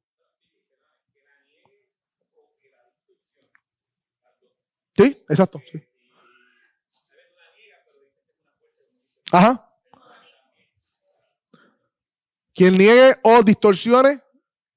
[4.96, 5.61] Sí, exacto.
[5.70, 5.83] Sí.
[9.32, 9.66] Ajá.
[12.54, 14.20] Quien niegue o distorsione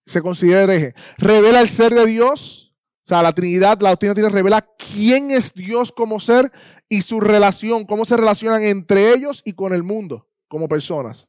[0.05, 0.95] se considera hereje.
[1.17, 5.53] Revela el ser de Dios, o sea, la Trinidad, la doctrina tiene revela quién es
[5.53, 6.51] Dios como ser
[6.87, 11.27] y su relación, cómo se relacionan entre ellos y con el mundo como personas.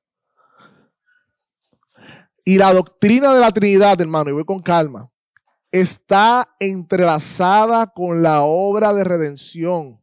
[2.44, 5.10] Y la doctrina de la Trinidad, hermano, y voy con calma,
[5.72, 10.00] está entrelazada con la obra de redención.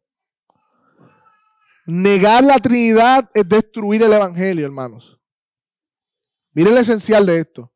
[1.85, 5.19] Negar la Trinidad es destruir el Evangelio, hermanos.
[6.53, 7.71] Miren lo esencial de esto.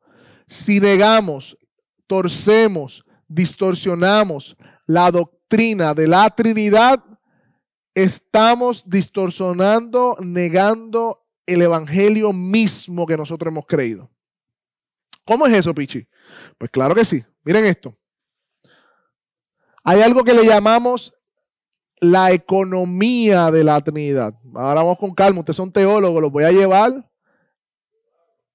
[0.46, 1.58] Si negamos,
[2.06, 7.04] torcemos, distorsionamos la doctrina de la Trinidad,
[7.94, 14.10] estamos distorsionando, negando el Evangelio mismo que nosotros hemos creído.
[15.24, 16.06] ¿Cómo es eso, Pichi?
[16.56, 17.22] Pues claro que sí.
[17.44, 17.94] Miren esto.
[19.84, 21.14] Hay algo que le llamamos
[22.00, 24.34] la economía de la Trinidad.
[24.54, 25.40] Ahora vamos con calma.
[25.40, 27.08] Ustedes son teólogos, los voy a llevar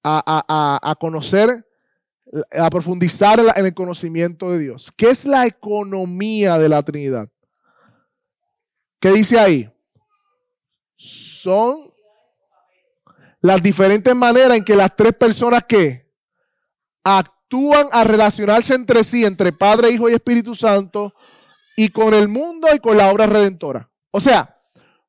[0.02, 1.66] a, conocer,
[2.52, 4.92] a profundizar en el conocimiento de Dios.
[4.96, 7.28] ¿Qué es la economía de la Trinidad?
[9.00, 9.70] ¿Qué dice ahí?
[10.96, 11.92] Son
[13.40, 16.10] las diferentes maneras en que las tres personas que
[17.02, 21.14] actúan a relacionarse entre sí, entre Padre, Hijo y Espíritu Santo,
[21.76, 23.90] y con el mundo y con la obra redentora.
[24.10, 24.60] O sea,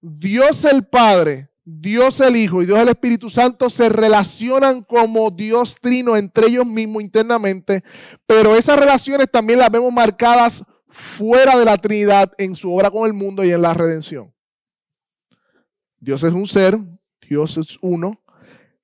[0.01, 5.78] Dios el Padre, Dios el Hijo y Dios el Espíritu Santo se relacionan como Dios
[5.82, 7.84] trino entre ellos mismos internamente,
[8.25, 13.06] pero esas relaciones también las vemos marcadas fuera de la Trinidad en su obra con
[13.06, 14.34] el mundo y en la redención.
[15.99, 16.78] Dios es un ser,
[17.28, 18.21] Dios es uno,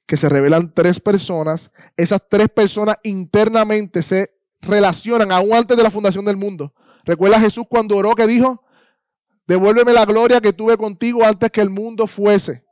[0.08, 1.72] que se revelan tres personas.
[1.96, 6.74] Esas tres personas internamente se relacionan aún antes de la fundación del mundo.
[7.04, 8.64] Recuerda Jesús cuando oró que dijo,
[9.48, 12.64] devuélveme la gloria que tuve contigo antes que el mundo fuese.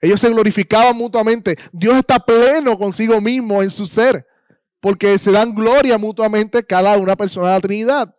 [0.00, 1.56] Ellos se glorificaban mutuamente.
[1.72, 4.26] Dios está pleno consigo mismo en su ser,
[4.80, 8.14] porque se dan gloria mutuamente cada una persona de la Trinidad.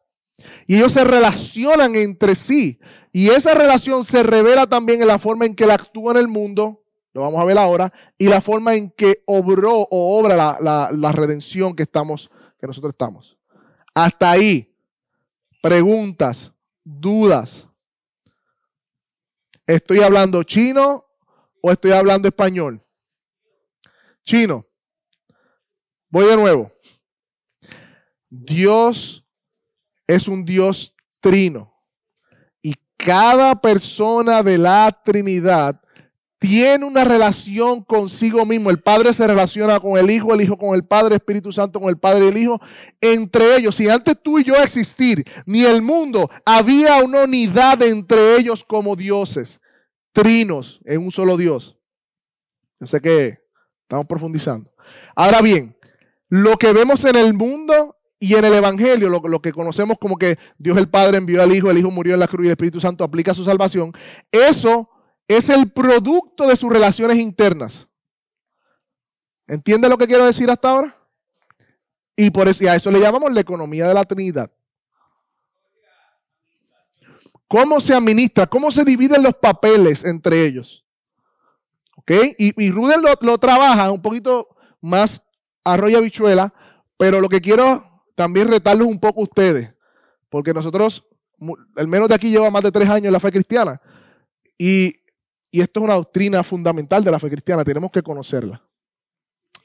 [0.65, 2.79] Y ellos se relacionan entre sí.
[3.11, 6.27] Y esa relación se revela también en la forma en que él actúa en el
[6.27, 10.89] mundo, lo vamos a ver ahora, y la forma en que obró o obra la,
[10.91, 13.36] la redención que estamos, que nosotros estamos.
[13.97, 14.71] Hasta ahí.
[15.59, 17.67] Preguntas, dudas.
[19.65, 21.03] ¿Estoy hablando chino
[21.63, 22.85] o estoy hablando español?
[24.23, 24.67] Chino.
[26.09, 26.71] Voy de nuevo.
[28.29, 29.25] Dios
[30.05, 31.73] es un Dios trino.
[32.61, 35.81] Y cada persona de la Trinidad
[36.39, 38.69] tiene una relación consigo mismo.
[38.69, 41.89] El Padre se relaciona con el Hijo, el Hijo con el Padre, Espíritu Santo con
[41.89, 42.61] el Padre y el Hijo.
[43.01, 48.37] Entre ellos, si antes tú y yo existir, ni el mundo, había una unidad entre
[48.37, 49.59] ellos como dioses,
[50.11, 51.77] trinos en un solo Dios.
[52.79, 53.39] Yo sé que
[53.81, 54.71] estamos profundizando.
[55.15, 55.75] Ahora bien,
[56.29, 60.17] lo que vemos en el mundo y en el Evangelio, lo, lo, que conocemos como
[60.17, 62.51] que Dios el Padre envió al Hijo, el Hijo murió en la cruz y el
[62.51, 63.91] Espíritu Santo aplica su salvación,
[64.31, 64.89] eso
[65.27, 67.87] es el producto de sus relaciones internas.
[69.47, 70.97] ¿Entiende lo que quiero decir hasta ahora?
[72.15, 74.51] Y, por eso, a eso le llamamos la economía de la Trinidad.
[77.47, 78.47] ¿Cómo se administra?
[78.47, 80.85] ¿Cómo se dividen los papeles entre ellos?
[81.95, 82.11] ¿Ok?
[82.37, 84.49] Y, y Ruden lo, trabaja un poquito
[84.81, 85.21] más
[85.63, 86.53] arroya bichuela,
[86.97, 89.75] pero lo que quiero también retarlos un poco a ustedes,
[90.29, 91.05] porque nosotros,
[91.75, 93.79] el menos de aquí lleva más de tres años en la fe cristiana,
[94.57, 94.95] y
[95.57, 98.63] y esto es una doctrina fundamental de la fe cristiana, tenemos que conocerla.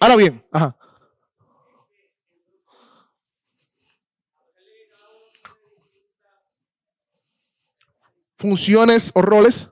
[0.01, 0.75] Ahora bien, ajá.
[8.39, 9.69] Funciones o roles.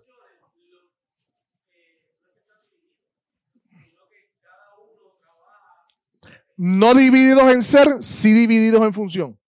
[6.54, 9.39] No divididos en ser, sí divididos en función.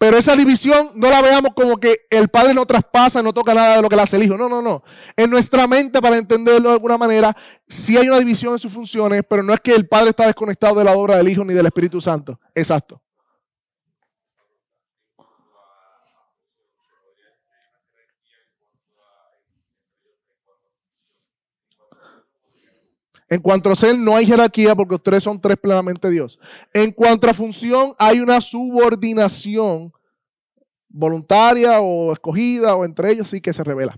[0.00, 3.76] Pero esa división no la veamos como que el Padre no traspasa, no toca nada
[3.76, 4.38] de lo que le hace el Hijo.
[4.38, 4.82] No, no, no.
[5.14, 7.36] En nuestra mente, para entenderlo de alguna manera,
[7.68, 10.76] sí hay una división en sus funciones, pero no es que el Padre está desconectado
[10.76, 12.40] de la obra del Hijo ni del Espíritu Santo.
[12.54, 12.99] Exacto.
[23.30, 26.38] En cuanto a ser, no hay jerarquía porque ustedes son tres plenamente Dios.
[26.74, 29.92] En cuanto a función, hay una subordinación
[30.88, 33.96] voluntaria o escogida o entre ellos sí que se revela.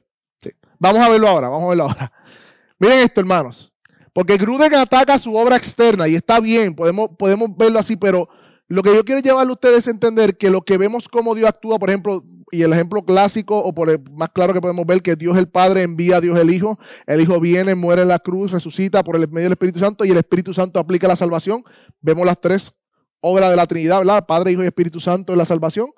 [0.78, 2.12] Vamos a verlo ahora, vamos a verlo ahora.
[2.78, 3.72] Miren esto, hermanos.
[4.12, 8.28] Porque Gruden ataca su obra externa y está bien, podemos, podemos verlo así, pero
[8.68, 11.48] lo que yo quiero llevarle a ustedes es entender que lo que vemos como Dios
[11.48, 15.00] actúa, por ejemplo, y el ejemplo clásico, o por el más claro que podemos ver,
[15.02, 18.18] que Dios el Padre envía a Dios el Hijo, el Hijo viene, muere en la
[18.18, 21.64] cruz, resucita por el medio del Espíritu Santo y el Espíritu Santo aplica la salvación.
[22.02, 22.74] Vemos las tres
[23.20, 24.26] obras de la Trinidad, ¿verdad?
[24.26, 25.92] Padre, Hijo y Espíritu Santo en la salvación.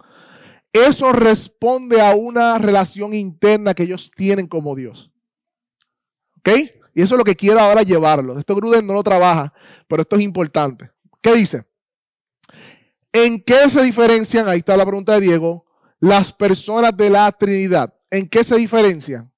[0.73, 5.11] Eso responde a una relación interna que ellos tienen como Dios.
[6.39, 6.51] ¿Ok?
[6.95, 8.39] Y eso es lo que quiero ahora llevarlo.
[8.39, 9.53] Esto Gruden no lo trabaja,
[9.89, 10.93] pero esto es importante.
[11.21, 11.65] ¿Qué dice?
[13.13, 14.49] ¿En qué se diferencian?
[14.49, 15.64] Ahí está la pregunta de Diego
[16.05, 17.93] las personas de la Trinidad.
[18.11, 19.33] ¿En qué se diferencian?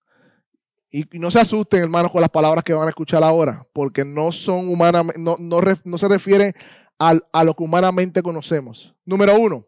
[0.91, 4.33] Y no se asusten, hermanos, con las palabras que van a escuchar ahora, porque no
[4.33, 6.53] son humanamente, no, se refieren
[6.99, 8.97] a lo que humanamente conocemos.
[9.05, 9.65] Número uno,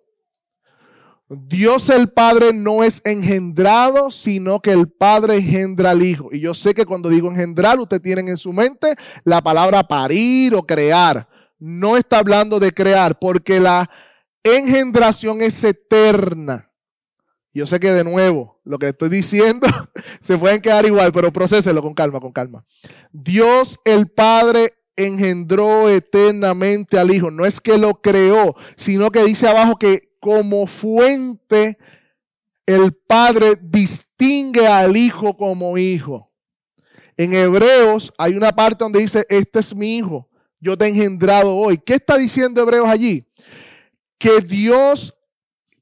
[1.28, 6.30] Dios el Padre no es engendrado, sino que el Padre engendra al Hijo.
[6.32, 10.57] Y yo sé que cuando digo engendrar, ustedes tienen en su mente la palabra parir
[10.57, 11.28] o crear.
[11.61, 13.88] No está hablando de crear, porque la
[14.42, 16.67] engendración es eterna.
[17.59, 19.66] Yo sé que de nuevo, lo que estoy diciendo
[20.20, 22.64] se pueden quedar igual, pero procéselo con calma, con calma.
[23.11, 27.32] Dios el Padre engendró eternamente al Hijo.
[27.32, 31.78] No es que lo creó, sino que dice abajo que como fuente,
[32.64, 36.30] el Padre distingue al Hijo como hijo.
[37.16, 40.28] En Hebreos hay una parte donde dice, este es mi hijo,
[40.61, 41.76] yo te he engendrado hoy.
[41.78, 43.26] ¿Qué está diciendo Hebreos allí?
[44.16, 45.18] Que Dios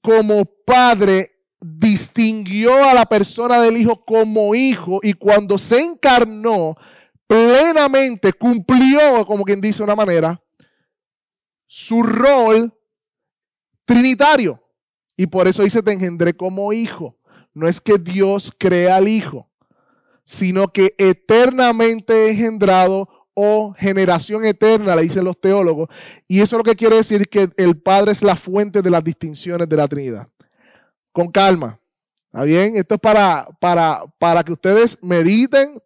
[0.01, 6.77] como Padre distinguió a la persona del Hijo como hijo y cuando se encarnó,
[7.27, 10.41] plenamente cumplió, como quien dice una manera,
[11.67, 12.73] su rol
[13.85, 14.63] trinitario.
[15.17, 17.19] Y por eso dice, te engendré como hijo.
[17.55, 19.49] No es que Dios crea al hijo,
[20.25, 25.89] sino que eternamente engendrado o generación eterna, le dicen los teólogos.
[26.29, 29.03] Y eso es lo que quiere decir que el Padre es la fuente de las
[29.03, 30.29] distinciones de la Trinidad.
[31.17, 31.81] Con calma.
[32.27, 32.77] ¿Está bien?
[32.77, 35.83] Esto es para, para, para que ustedes mediten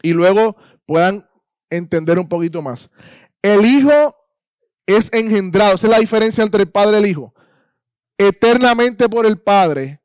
[0.00, 0.56] y luego
[0.86, 1.28] puedan
[1.68, 2.88] entender un poquito más.
[3.42, 4.16] El Hijo
[4.86, 5.74] es engendrado.
[5.74, 7.34] Esa es la diferencia entre el Padre y el Hijo.
[8.16, 10.00] Eternamente por el Padre.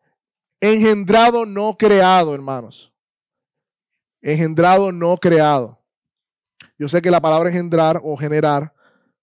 [0.60, 2.94] Engendrado, no creado, hermanos.
[4.22, 5.82] Engendrado, no creado.
[6.78, 8.74] Yo sé que la palabra engendrar o generar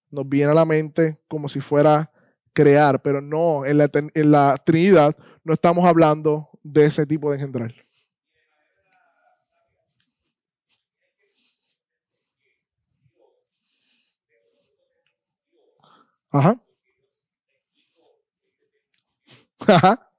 [0.08, 2.10] nos viene a la mente como si fuera
[2.54, 7.36] crear, pero no, en la, en la Trinidad no estamos hablando de ese tipo de
[7.36, 7.74] engendrar.
[16.30, 16.58] Ajá.
[19.68, 20.10] Ajá.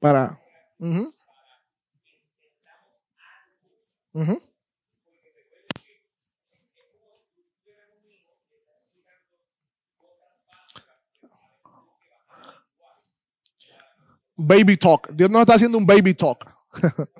[0.00, 0.40] Para.
[0.78, 0.86] Uh
[4.24, 4.49] -huh.
[14.42, 15.10] Baby talk.
[15.12, 16.46] Dios nos está haciendo un baby talk.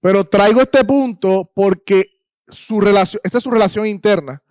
[0.00, 4.42] Pero traigo este punto porque su relación, esta es su relación interna,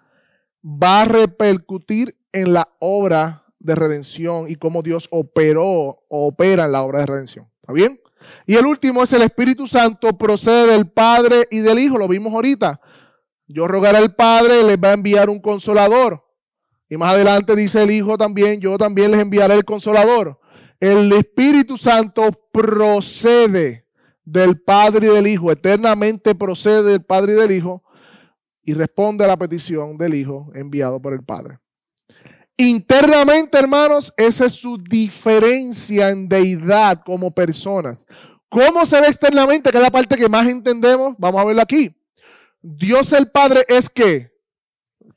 [0.63, 6.71] va a repercutir en la obra de redención y cómo Dios operó o opera en
[6.71, 7.51] la obra de redención.
[7.61, 7.99] ¿Está bien?
[8.45, 12.33] Y el último es el Espíritu Santo, procede del Padre y del Hijo, lo vimos
[12.33, 12.79] ahorita.
[13.47, 16.23] Yo rogaré al Padre, les va a enviar un consolador.
[16.89, 20.39] Y más adelante dice el Hijo también, yo también les enviaré el consolador.
[20.79, 23.87] El Espíritu Santo procede
[24.25, 27.83] del Padre y del Hijo, eternamente procede del Padre y del Hijo
[28.63, 31.59] y responde a la petición del Hijo enviado por el Padre.
[32.57, 38.05] Internamente, hermanos, esa es su diferencia en deidad como personas.
[38.47, 39.71] ¿Cómo se ve externamente?
[39.71, 41.15] Que es la parte que más entendemos.
[41.17, 41.95] Vamos a verlo aquí.
[42.61, 44.31] Dios el Padre es que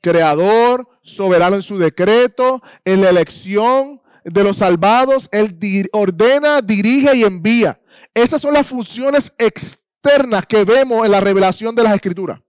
[0.01, 5.57] creador, soberano en su decreto, en la elección de los salvados, Él
[5.93, 7.79] ordena, dirige y envía.
[8.13, 12.39] Esas son las funciones externas que vemos en la revelación de las escrituras.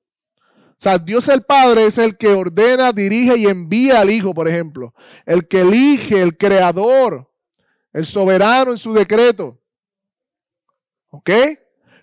[0.79, 4.49] O sea, Dios el Padre es el que ordena, dirige y envía al Hijo, por
[4.49, 4.95] ejemplo.
[5.27, 7.29] El que elige, el creador,
[7.93, 9.61] el soberano en su decreto.
[11.09, 11.31] ¿Ok?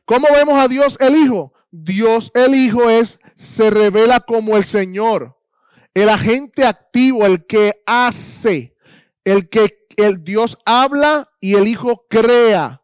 [0.04, 1.54] ¿Cómo vemos a Dios el Hijo?
[1.72, 5.40] Dios el Hijo es, se revela como el Señor,
[5.94, 8.76] el agente activo, el que hace,
[9.24, 12.82] el que el Dios habla y el Hijo crea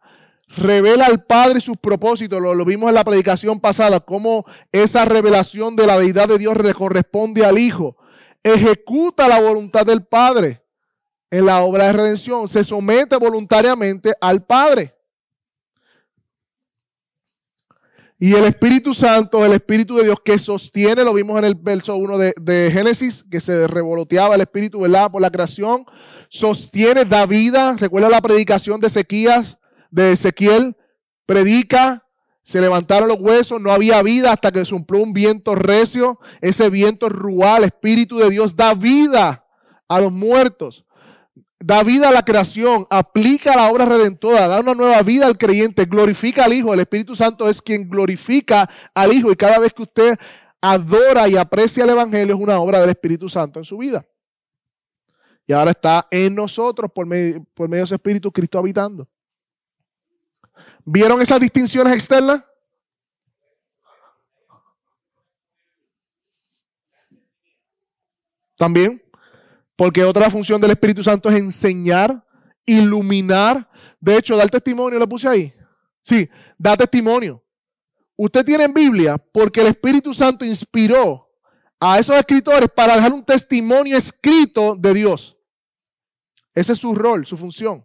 [0.57, 2.41] revela al Padre sus propósitos.
[2.41, 6.73] Lo, vimos en la predicación pasada, cómo esa revelación de la deidad de Dios le
[6.73, 7.97] corresponde al Hijo.
[8.43, 10.63] Ejecuta la voluntad del Padre
[11.29, 12.47] en la obra de redención.
[12.47, 14.95] Se somete voluntariamente al Padre.
[18.23, 21.95] Y el Espíritu Santo, el Espíritu de Dios que sostiene, lo vimos en el verso
[21.95, 25.09] 1 de, Génesis, que se revoloteaba el Espíritu, ¿verdad?
[25.09, 25.85] Por la creación,
[26.29, 27.75] sostiene, da vida.
[27.79, 29.57] Recuerda la predicación de Ezequías,
[29.91, 30.75] de Ezequiel,
[31.25, 32.07] predica,
[32.43, 36.19] se levantaron los huesos, no había vida hasta que sopló un viento recio.
[36.41, 39.45] Ese viento rual, Espíritu de Dios, da vida
[39.87, 40.85] a los muertos.
[41.59, 45.85] Da vida a la creación, aplica la obra redentora, da una nueva vida al creyente,
[45.85, 46.73] glorifica al Hijo.
[46.73, 50.17] El Espíritu Santo es quien glorifica al Hijo y cada vez que usted
[50.59, 54.03] adora y aprecia el Evangelio es una obra del Espíritu Santo en su vida.
[55.45, 59.07] Y ahora está en nosotros por medio, por medio de su Espíritu Cristo habitando.
[60.85, 62.43] ¿Vieron esas distinciones externas?
[68.57, 69.01] También,
[69.75, 72.23] porque otra función del Espíritu Santo es enseñar,
[72.65, 73.67] iluminar.
[73.99, 75.53] De hecho, dar testimonio, lo puse ahí.
[76.03, 77.43] Sí, da testimonio.
[78.15, 81.27] Usted tiene en Biblia porque el Espíritu Santo inspiró
[81.79, 85.35] a esos escritores para dejar un testimonio escrito de Dios.
[86.53, 87.83] Ese es su rol, su función.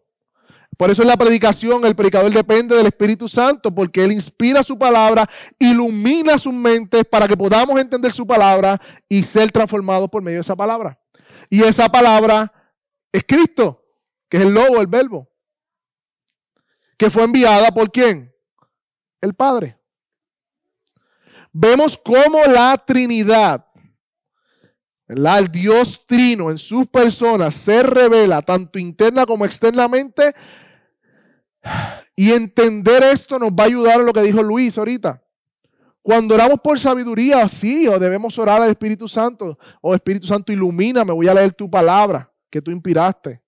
[0.76, 4.78] Por eso en la predicación el predicador depende del Espíritu Santo, porque Él inspira su
[4.78, 10.38] palabra, ilumina sus mentes para que podamos entender su palabra y ser transformados por medio
[10.38, 10.98] de esa palabra.
[11.48, 12.52] Y esa palabra
[13.10, 13.84] es Cristo,
[14.28, 15.28] que es el lobo, el verbo,
[16.98, 18.34] que fue enviada por quién?
[19.20, 19.78] El Padre.
[21.52, 23.66] Vemos cómo la Trinidad
[25.08, 30.34] el Dios trino en sus personas se revela tanto interna como externamente.
[32.14, 35.22] Y entender esto nos va a ayudar a lo que dijo Luis ahorita.
[36.02, 39.58] Cuando oramos por sabiduría, sí, o debemos orar al Espíritu Santo.
[39.82, 43.42] O Espíritu Santo, ilumina, me voy a leer tu palabra que tú inspiraste.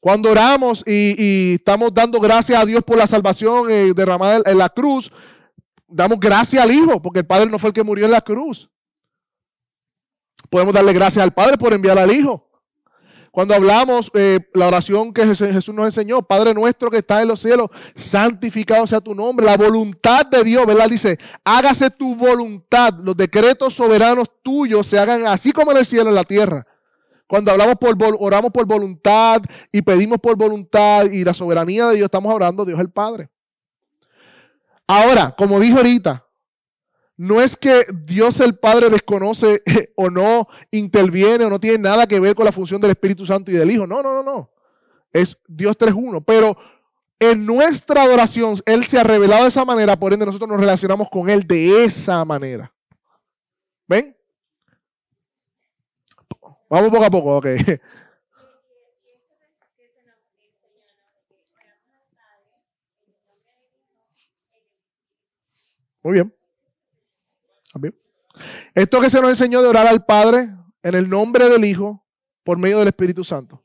[0.00, 4.68] Cuando oramos y, estamos dando gracias a Dios por la salvación eh, derramada en la
[4.68, 5.10] cruz,
[5.88, 8.70] damos gracias al Hijo, porque el Padre no fue el que murió en la cruz.
[10.48, 12.47] Podemos darle gracias al Padre por enviar al Hijo.
[13.30, 17.40] Cuando hablamos eh, la oración que Jesús nos enseñó, Padre nuestro que está en los
[17.40, 20.88] cielos, santificado sea tu nombre, la voluntad de Dios, ¿verdad?
[20.88, 26.08] Dice, hágase tu voluntad, los decretos soberanos tuyos se hagan así como en el cielo,
[26.08, 26.66] en la tierra.
[27.26, 32.06] Cuando hablamos por, oramos por voluntad y pedimos por voluntad y la soberanía de Dios,
[32.06, 33.28] estamos de Dios el Padre.
[34.86, 36.24] Ahora, como dijo ahorita,
[37.18, 39.62] no es que Dios el Padre desconoce
[39.96, 43.50] o no interviene o no tiene nada que ver con la función del Espíritu Santo
[43.50, 43.88] y del Hijo.
[43.88, 44.50] No, no, no, no.
[45.12, 46.22] Es Dios 3-1.
[46.24, 46.56] Pero
[47.18, 51.08] en nuestra adoración Él se ha revelado de esa manera, por ende nosotros nos relacionamos
[51.10, 52.72] con Él de esa manera.
[53.88, 54.16] ¿Ven?
[56.70, 57.46] Vamos poco a poco, ok.
[66.04, 66.37] Muy bien.
[68.74, 70.48] Esto que se nos enseñó de orar al Padre
[70.82, 72.04] en el nombre del Hijo
[72.44, 73.62] por medio del Espíritu Santo.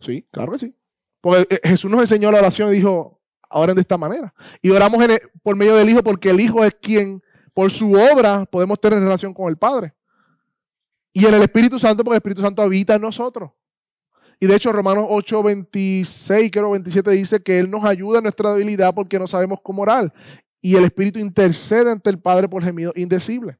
[0.00, 0.74] Sí, claro que sí.
[1.20, 3.20] Porque eh, Jesús nos enseñó la oración y dijo,
[3.50, 4.34] oren de esta manera.
[4.62, 5.02] Y oramos
[5.42, 7.22] por medio del Hijo porque el Hijo es quien,
[7.54, 9.94] por su obra, podemos tener relación con el Padre.
[11.12, 13.50] Y en el Espíritu Santo, porque el Espíritu Santo habita en nosotros.
[14.40, 18.52] Y de hecho, Romanos 8, 26, creo 27 dice que Él nos ayuda en nuestra
[18.52, 20.12] debilidad porque no sabemos cómo orar
[20.60, 23.58] y el Espíritu intercede ante el Padre por gemido indecible.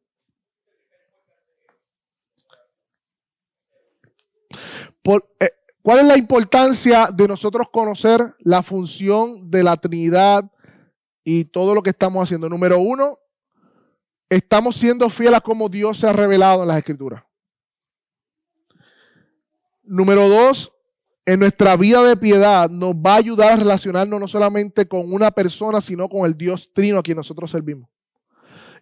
[5.41, 5.49] Eh,
[5.81, 10.45] ¿Cuál es la importancia de nosotros conocer la función de la Trinidad
[11.25, 12.49] y todo lo que estamos haciendo?
[12.49, 13.19] Número uno,
[14.29, 17.25] estamos siendo fieles a cómo Dios se ha revelado en las Escrituras.
[19.83, 20.75] Número dos,
[21.29, 25.31] en nuestra vida de piedad nos va a ayudar a relacionarnos no solamente con una
[25.31, 27.87] persona, sino con el Dios trino a quien nosotros servimos.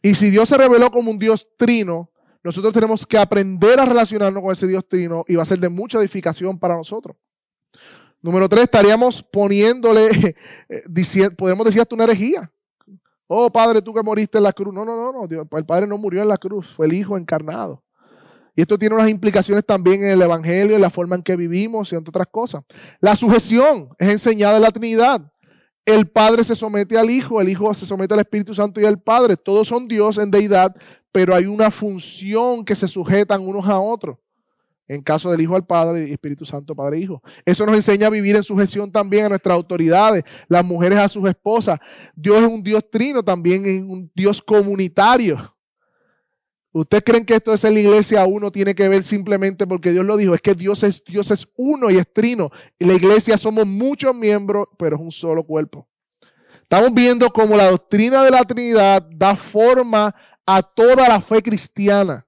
[0.01, 2.09] Y si Dios se reveló como un Dios trino,
[2.45, 5.69] nosotros tenemos que aprender a relacionarnos con ese Dios trino y va a ser de
[5.69, 7.17] mucha edificación para nosotros.
[8.23, 10.09] Número tres, estaríamos poniéndole,
[10.69, 12.49] eh, podemos decir hasta una herejía.
[13.27, 14.73] Oh, Padre, tú que moriste en la cruz.
[14.73, 15.59] No, no, no, no.
[15.59, 17.83] El Padre no murió en la cruz, fue el Hijo encarnado.
[18.57, 21.93] Y esto tiene unas implicaciones también en el Evangelio, en la forma en que vivimos
[21.93, 22.63] y entre otras cosas.
[23.01, 25.31] La sujeción es enseñada en la Trinidad.
[25.85, 29.01] El Padre se somete al Hijo, el Hijo se somete al Espíritu Santo y al
[29.01, 29.37] Padre.
[29.37, 30.75] Todos son Dios en deidad,
[31.13, 34.17] pero hay una función que se sujetan unos a otros.
[34.89, 37.23] En caso del Hijo al Padre y Espíritu Santo, Padre e Hijo.
[37.45, 41.29] Eso nos enseña a vivir en sujeción también a nuestras autoridades, las mujeres a sus
[41.29, 41.79] esposas.
[42.15, 45.56] Dios es un Dios trino, también es un Dios comunitario.
[46.79, 50.05] ¿Ustedes creen que esto de ser la iglesia uno tiene que ver simplemente porque Dios
[50.05, 50.35] lo dijo?
[50.35, 52.51] Es que Dios es, Dios es uno y es trino.
[52.79, 55.89] Y la iglesia somos muchos miembros, pero es un solo cuerpo.
[56.61, 60.15] Estamos viendo cómo la doctrina de la Trinidad da forma
[60.45, 62.27] a toda la fe cristiana.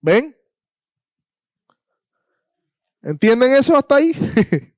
[0.00, 0.34] ¿Ven?
[3.02, 4.12] ¿Entienden eso hasta ahí?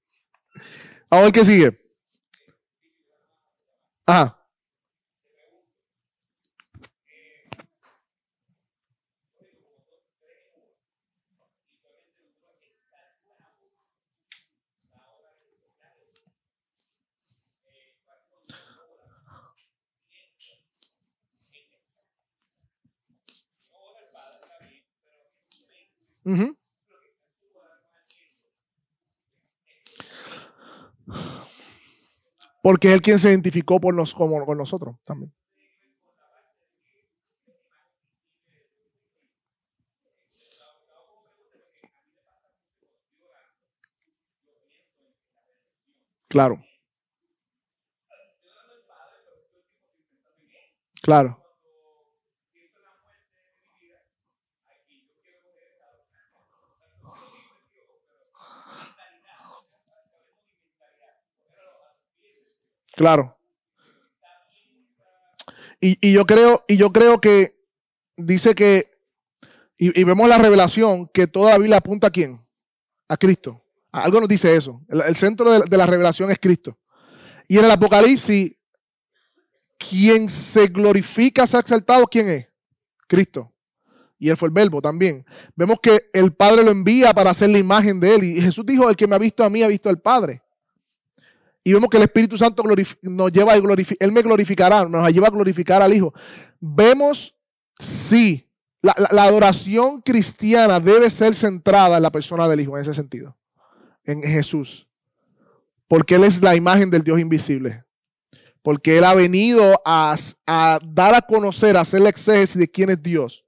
[1.09, 1.81] A ver qué sigue.
[4.07, 4.40] Ajá.
[26.31, 26.55] Ujú.
[32.63, 35.33] Porque es Él quien se identificó por nos, como, con nosotros también.
[46.31, 46.63] Claro.
[51.03, 51.40] Claro.
[63.01, 63.35] Claro.
[65.81, 67.57] Y, yo creo, y yo creo que
[68.15, 68.91] dice que,
[69.79, 72.47] y, vemos la revelación, que toda la Biblia apunta a quién?
[73.09, 73.65] A Cristo.
[73.91, 74.83] Algo nos dice eso.
[74.87, 76.79] El, el centro de, de la revelación es Cristo.
[77.49, 78.53] Y en el Apocalipsis,
[79.79, 82.49] quien se glorifica, se ha exaltado, ¿quién es?
[83.09, 83.51] Cristo.
[84.19, 85.25] Y él fue el verbo también.
[85.57, 88.25] Vemos que el Padre lo envía para hacer la imagen de él.
[88.25, 90.43] Y Jesús dijo, el que me ha visto a mí ha visto al Padre.
[91.63, 92.63] Y vemos que el Espíritu Santo
[93.03, 96.15] nos lleva a glorificar, Él me glorificará, nos lleva a glorificar al Hijo.
[96.59, 97.37] Vemos,
[97.79, 98.51] sí,
[98.83, 103.37] la adoración cristiana debe ser centrada en la persona del Hijo, en ese sentido,
[104.05, 104.89] en Jesús.
[105.87, 107.85] Porque Él es la imagen del Dios invisible.
[108.63, 112.91] Porque Él ha venido a, a dar a conocer, a hacer la exégesis de quién
[112.91, 113.45] es Dios.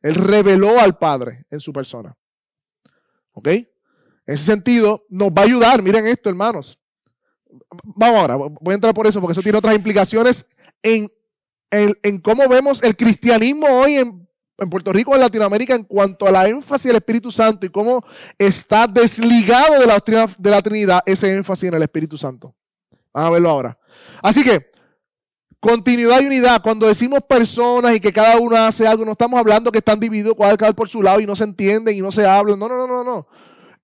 [0.00, 2.16] Él reveló al Padre en su persona.
[3.32, 3.48] ¿Ok?
[3.48, 3.66] En
[4.26, 5.82] ese sentido, nos va a ayudar.
[5.82, 6.79] Miren esto, hermanos.
[7.84, 10.46] Vamos ahora, voy a entrar por eso, porque eso tiene otras implicaciones
[10.82, 11.10] en,
[11.70, 14.28] en, en cómo vemos el cristianismo hoy en,
[14.58, 18.04] en Puerto Rico, en Latinoamérica, en cuanto a la énfasis del Espíritu Santo y cómo
[18.38, 22.54] está desligado de la doctrina de la Trinidad ese énfasis en el Espíritu Santo.
[23.12, 23.78] Vamos a verlo ahora.
[24.22, 24.70] Así que,
[25.58, 26.62] continuidad y unidad.
[26.62, 30.34] Cuando decimos personas y que cada uno hace algo, no estamos hablando que están divididos
[30.38, 32.58] cada cual por su lado y no se entienden y no se hablan.
[32.58, 33.26] No, no, no, no, no.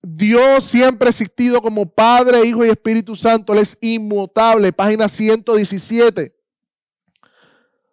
[0.09, 3.53] Dios siempre ha existido como Padre, Hijo y Espíritu Santo.
[3.53, 4.73] Él es inmutable.
[4.73, 6.33] Página 117.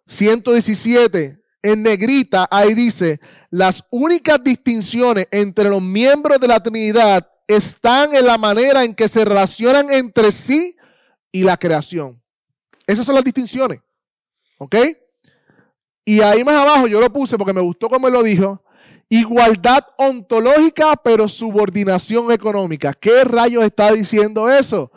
[0.06, 1.42] 117.
[1.60, 3.18] En negrita, ahí dice,
[3.50, 9.08] las únicas distinciones entre los miembros de la Trinidad están en la manera en que
[9.08, 10.76] se relacionan entre sí
[11.32, 12.22] y la creación.
[12.86, 13.80] Esas son las distinciones.
[14.58, 14.76] ¿Ok?
[16.04, 18.63] Y ahí más abajo yo lo puse porque me gustó como él lo dijo.
[19.08, 22.92] Igualdad ontológica, pero subordinación económica.
[22.92, 24.90] ¿Qué rayos está diciendo eso?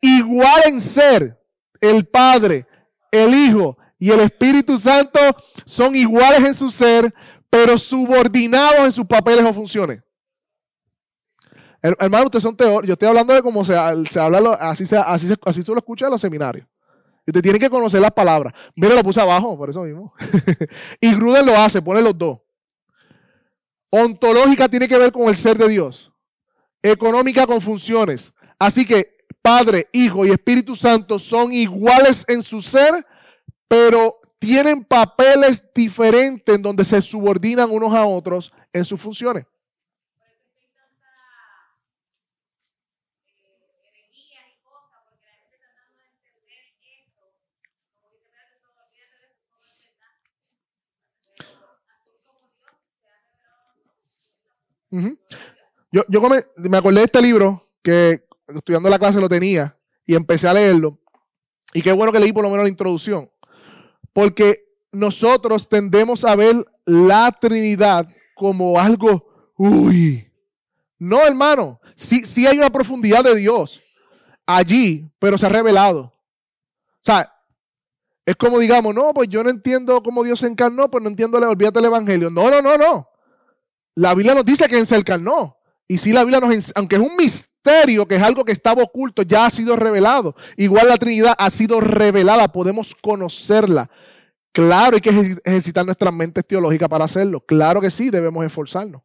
[0.00, 1.38] Igual en ser,
[1.80, 2.66] el Padre,
[3.10, 5.18] el Hijo y el Espíritu Santo
[5.64, 7.14] son iguales en su ser,
[7.50, 10.00] pero subordinados en sus papeles o funciones.
[11.82, 12.86] Her- Hermano, ustedes son teóricos.
[12.86, 16.20] Yo estoy hablando de cómo se, habla, así, se, así, tú lo escuchas en los
[16.20, 16.66] seminarios.
[17.26, 18.52] Y usted tiene que conocer las palabras.
[18.74, 20.12] Mira, lo puse abajo, por eso mismo.
[21.00, 22.38] y Gruden lo hace, pone los dos.
[23.94, 26.10] Ontológica tiene que ver con el ser de Dios.
[26.82, 28.32] Económica con funciones.
[28.58, 33.04] Así que Padre, Hijo y Espíritu Santo son iguales en su ser,
[33.68, 39.44] pero tienen papeles diferentes en donde se subordinan unos a otros en sus funciones.
[55.90, 59.76] Yo, yo come- me acordé de este libro que estudiando la clase lo tenía
[60.06, 60.98] y empecé a leerlo.
[61.74, 63.30] Y qué bueno que leí por lo menos la introducción.
[64.12, 70.30] Porque nosotros tendemos a ver la Trinidad como algo, uy.
[70.98, 71.80] No, hermano.
[71.96, 73.82] Sí, sí hay una profundidad de Dios
[74.46, 76.00] allí, pero se ha revelado.
[76.04, 77.32] O sea,
[78.26, 81.38] es como digamos, no, pues yo no entiendo cómo Dios se encarnó, pues no entiendo,
[81.38, 82.30] olvídate el Evangelio.
[82.30, 83.08] No, no, no, no.
[83.94, 85.56] La Biblia nos dice que se encarnó.
[85.88, 89.22] Y si la Biblia nos, aunque es un misterio, que es algo que estaba oculto,
[89.22, 90.34] ya ha sido revelado.
[90.56, 93.90] Igual la Trinidad ha sido revelada, podemos conocerla.
[94.52, 97.40] Claro, hay que ejer- ejercitar nuestras mentes teológicas para hacerlo.
[97.44, 99.02] Claro que sí, debemos esforzarnos.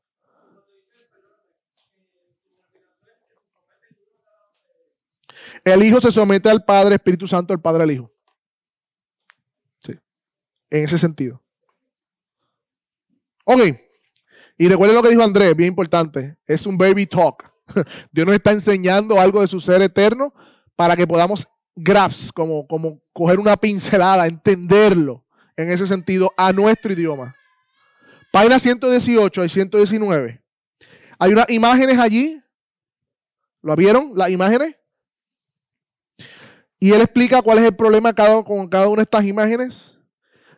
[5.63, 8.11] El Hijo se somete al Padre, Espíritu Santo, el Padre al Hijo.
[9.79, 9.93] Sí.
[10.69, 11.41] En ese sentido.
[13.45, 13.61] Ok.
[14.57, 16.37] Y recuerden lo que dijo Andrés, bien importante.
[16.45, 17.51] Es un baby talk.
[18.11, 20.33] Dios nos está enseñando algo de su ser eterno
[20.75, 25.23] para que podamos grasp, como, como coger una pincelada, entenderlo
[25.55, 27.35] en ese sentido a nuestro idioma.
[28.31, 30.43] Página 118 y 119.
[31.19, 32.41] Hay unas imágenes allí.
[33.61, 34.13] ¿Lo vieron?
[34.15, 34.75] Las imágenes.
[36.79, 39.96] Y él explica cuál es el problema con cada una de estas imágenes.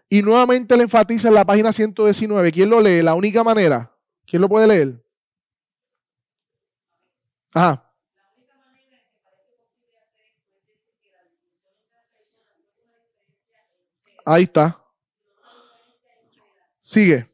[0.09, 2.51] Y nuevamente le enfatiza en la página 119.
[2.51, 3.03] ¿Quién lo lee?
[3.03, 3.95] La única manera.
[4.25, 5.05] ¿Quién lo puede leer?
[7.53, 7.85] Ajá.
[14.25, 14.79] Ahí está.
[16.81, 17.29] Sigue.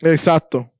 [0.00, 0.70] Exacto.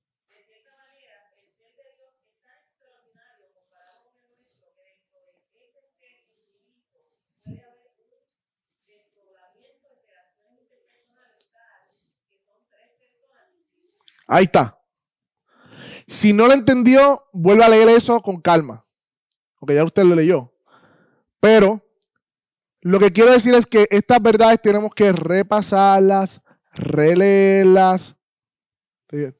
[14.29, 14.79] Ahí está.
[16.07, 18.87] Si no lo entendió, vuelva a leer eso con calma.
[19.59, 20.55] Porque ya usted lo leyó.
[21.41, 21.83] Pero
[22.81, 26.41] lo que quiero decir es que estas verdades tenemos que repasarlas,
[26.73, 28.15] releerlas.
[29.09, 29.35] ¿Qué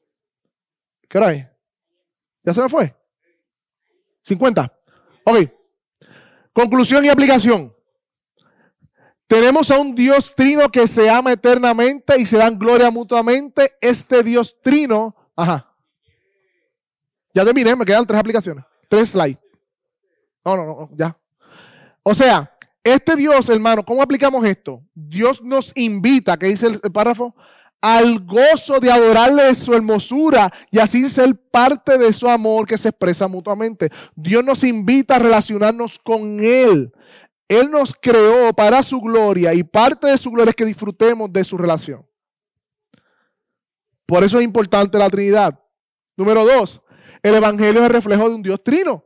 [1.15, 1.47] hora hay?
[2.43, 2.95] ¿Ya se me fue?
[4.23, 4.79] 50.
[5.23, 5.37] Ok.
[6.51, 7.75] Conclusión y aplicación.
[9.29, 13.75] Tenemos a un Dios trino que se ama eternamente y se dan gloria mutuamente.
[13.79, 15.71] Este Dios trino, ajá.
[17.31, 19.37] Ya terminé, me quedan tres aplicaciones, tres slides.
[20.43, 21.15] No, no, no, ya.
[22.01, 22.51] O sea,
[22.83, 24.83] este Dios, hermano, ¿cómo aplicamos esto?
[24.95, 27.35] Dios nos invita, ¿qué dice el, párrafo?
[27.81, 32.89] Al gozo de adorarle su hermosura y así ser parte de su amor que se
[32.89, 33.91] expresa mutuamente.
[34.15, 36.91] Dios nos invita a relacionarnos con Él.
[37.49, 41.43] Él nos creó para su gloria y parte de su gloria es que disfrutemos de
[41.43, 42.07] su relación.
[44.05, 45.59] Por eso es importante la Trinidad.
[46.15, 46.81] Número dos,
[47.23, 49.03] el Evangelio es el reflejo de un Dios trino.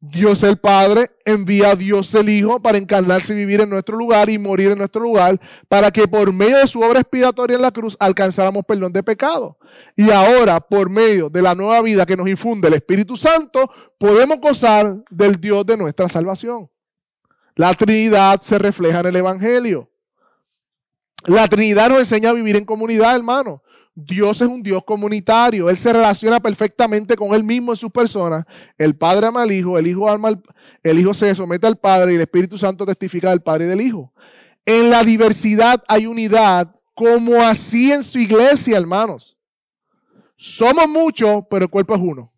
[0.00, 4.30] Dios el Padre envía a Dios el Hijo para encarnarse y vivir en nuestro lugar
[4.30, 7.72] y morir en nuestro lugar, para que por medio de su obra expiatoria en la
[7.72, 9.58] cruz alcanzáramos perdón de pecado.
[9.96, 14.38] Y ahora, por medio de la nueva vida que nos infunde el Espíritu Santo, podemos
[14.38, 16.70] gozar del Dios de nuestra salvación.
[17.56, 19.90] La Trinidad se refleja en el Evangelio.
[21.24, 23.62] La Trinidad nos enseña a vivir en comunidad, hermano.
[23.94, 25.70] Dios es un Dios comunitario.
[25.70, 28.44] Él se relaciona perfectamente con Él mismo en sus personas.
[28.76, 30.42] El Padre ama al Hijo, el Hijo ama al,
[30.82, 33.80] el Hijo se somete al Padre y el Espíritu Santo testifica del Padre y del
[33.80, 34.12] Hijo.
[34.66, 39.38] En la diversidad hay unidad, como así en su iglesia, hermanos.
[40.36, 42.30] Somos muchos, pero el cuerpo es uno.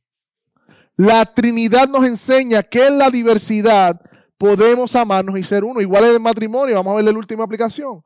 [0.94, 4.00] La Trinidad nos enseña que en la diversidad
[4.38, 5.80] podemos amarnos y ser uno.
[5.80, 8.00] Igual en el matrimonio, vamos a ver la última aplicación.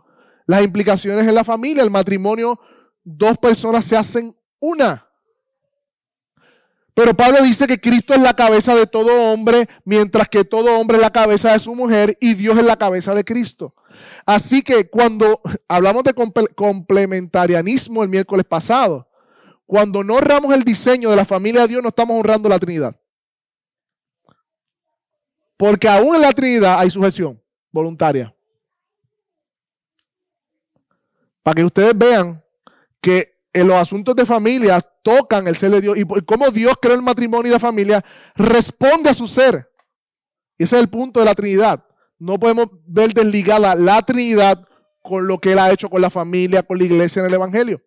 [0.47, 2.59] Las implicaciones en la familia, el matrimonio,
[3.05, 5.07] dos personas se hacen una.
[6.95, 10.97] Pero Pablo dice que Cristo es la cabeza de todo hombre, mientras que todo hombre
[10.99, 13.75] es la cabeza de su mujer y Dios es la cabeza de Cristo.
[14.27, 16.15] Así que cuando hablamos de
[16.55, 19.09] complementarianismo el miércoles pasado,
[19.65, 22.95] cuando no honramos el diseño de la familia de Dios, no estamos honrando la Trinidad.
[25.63, 27.41] Porque aún en la Trinidad hay sujeción
[27.71, 28.35] voluntaria.
[31.41, 32.43] Para que ustedes vean
[33.01, 36.97] que en los asuntos de familia tocan el ser de Dios y cómo Dios creó
[36.97, 38.05] el matrimonio y la familia
[38.35, 39.71] responde a su ser.
[40.59, 41.87] Ese es el punto de la Trinidad.
[42.19, 44.67] No podemos ver desligada la Trinidad
[45.01, 47.81] con lo que Él ha hecho con la familia, con la iglesia en el Evangelio.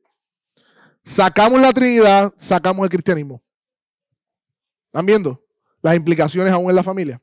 [1.04, 3.44] Sacamos la Trinidad, sacamos el cristianismo.
[4.86, 5.46] ¿Están viendo?
[5.82, 7.22] Las implicaciones aún en la familia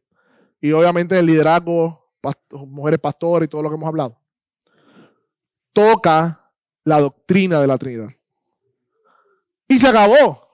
[0.62, 2.14] y obviamente el liderazgo,
[2.52, 4.16] mujeres pastores y todo lo que hemos hablado.
[5.72, 6.52] Toca
[6.84, 8.10] la doctrina de la Trinidad.
[9.66, 10.48] Y se acabó.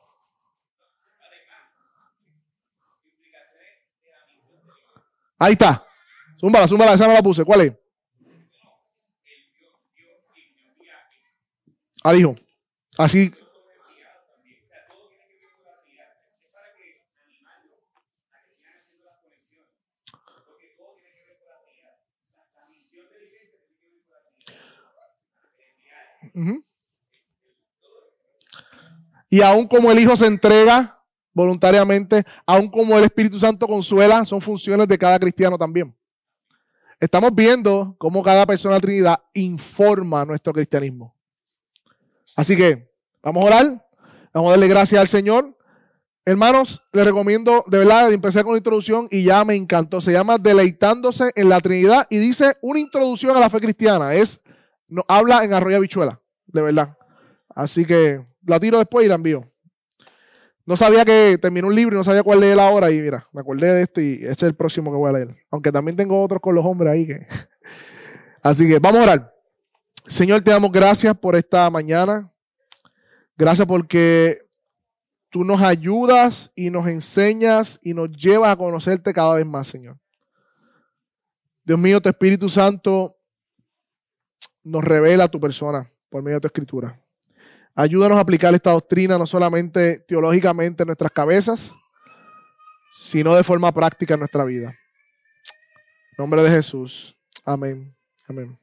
[5.38, 5.86] Ahí está.
[6.40, 7.44] Zúmbala, zúmbala, esa no la puse.
[7.44, 7.72] ¿Cuál es?
[12.02, 12.34] Al hijo.
[12.96, 13.30] Así
[29.30, 30.98] Y aún como el Hijo se entrega
[31.32, 35.94] voluntariamente, aún como el Espíritu Santo consuela, son funciones de cada cristiano también.
[37.00, 41.14] Estamos viendo cómo cada persona de la Trinidad informa nuestro cristianismo.
[42.34, 43.88] Así que vamos a orar,
[44.34, 45.56] vamos a darle gracias al Señor.
[46.24, 50.00] Hermanos, les recomiendo, de verdad, empecé con la introducción y ya me encantó.
[50.00, 54.14] Se llama Deleitándose en la Trinidad y dice una introducción a la fe cristiana.
[54.14, 54.40] Es,
[54.88, 56.96] no, habla en arroyo bichuela, de verdad.
[57.54, 59.50] Así que la tiro después y la envío.
[60.64, 63.40] No sabía que terminó un libro y no sabía cuál leer ahora y mira, me
[63.40, 65.36] acordé de esto y ese es el próximo que voy a leer.
[65.50, 67.26] Aunque también tengo otros con los hombres ahí que...
[68.42, 69.34] Así que vamos a orar.
[70.06, 72.30] Señor, te damos gracias por esta mañana.
[73.36, 74.46] Gracias porque
[75.30, 79.98] tú nos ayudas y nos enseñas y nos llevas a conocerte cada vez más, Señor.
[81.64, 83.16] Dios mío, tu Espíritu Santo
[84.62, 87.00] nos revela tu persona por medio de tu escritura.
[87.74, 91.72] Ayúdanos a aplicar esta doctrina no solamente teológicamente en nuestras cabezas,
[92.92, 94.70] sino de forma práctica en nuestra vida.
[94.70, 97.16] En nombre de Jesús.
[97.44, 97.94] Amén.
[98.26, 98.58] Amén.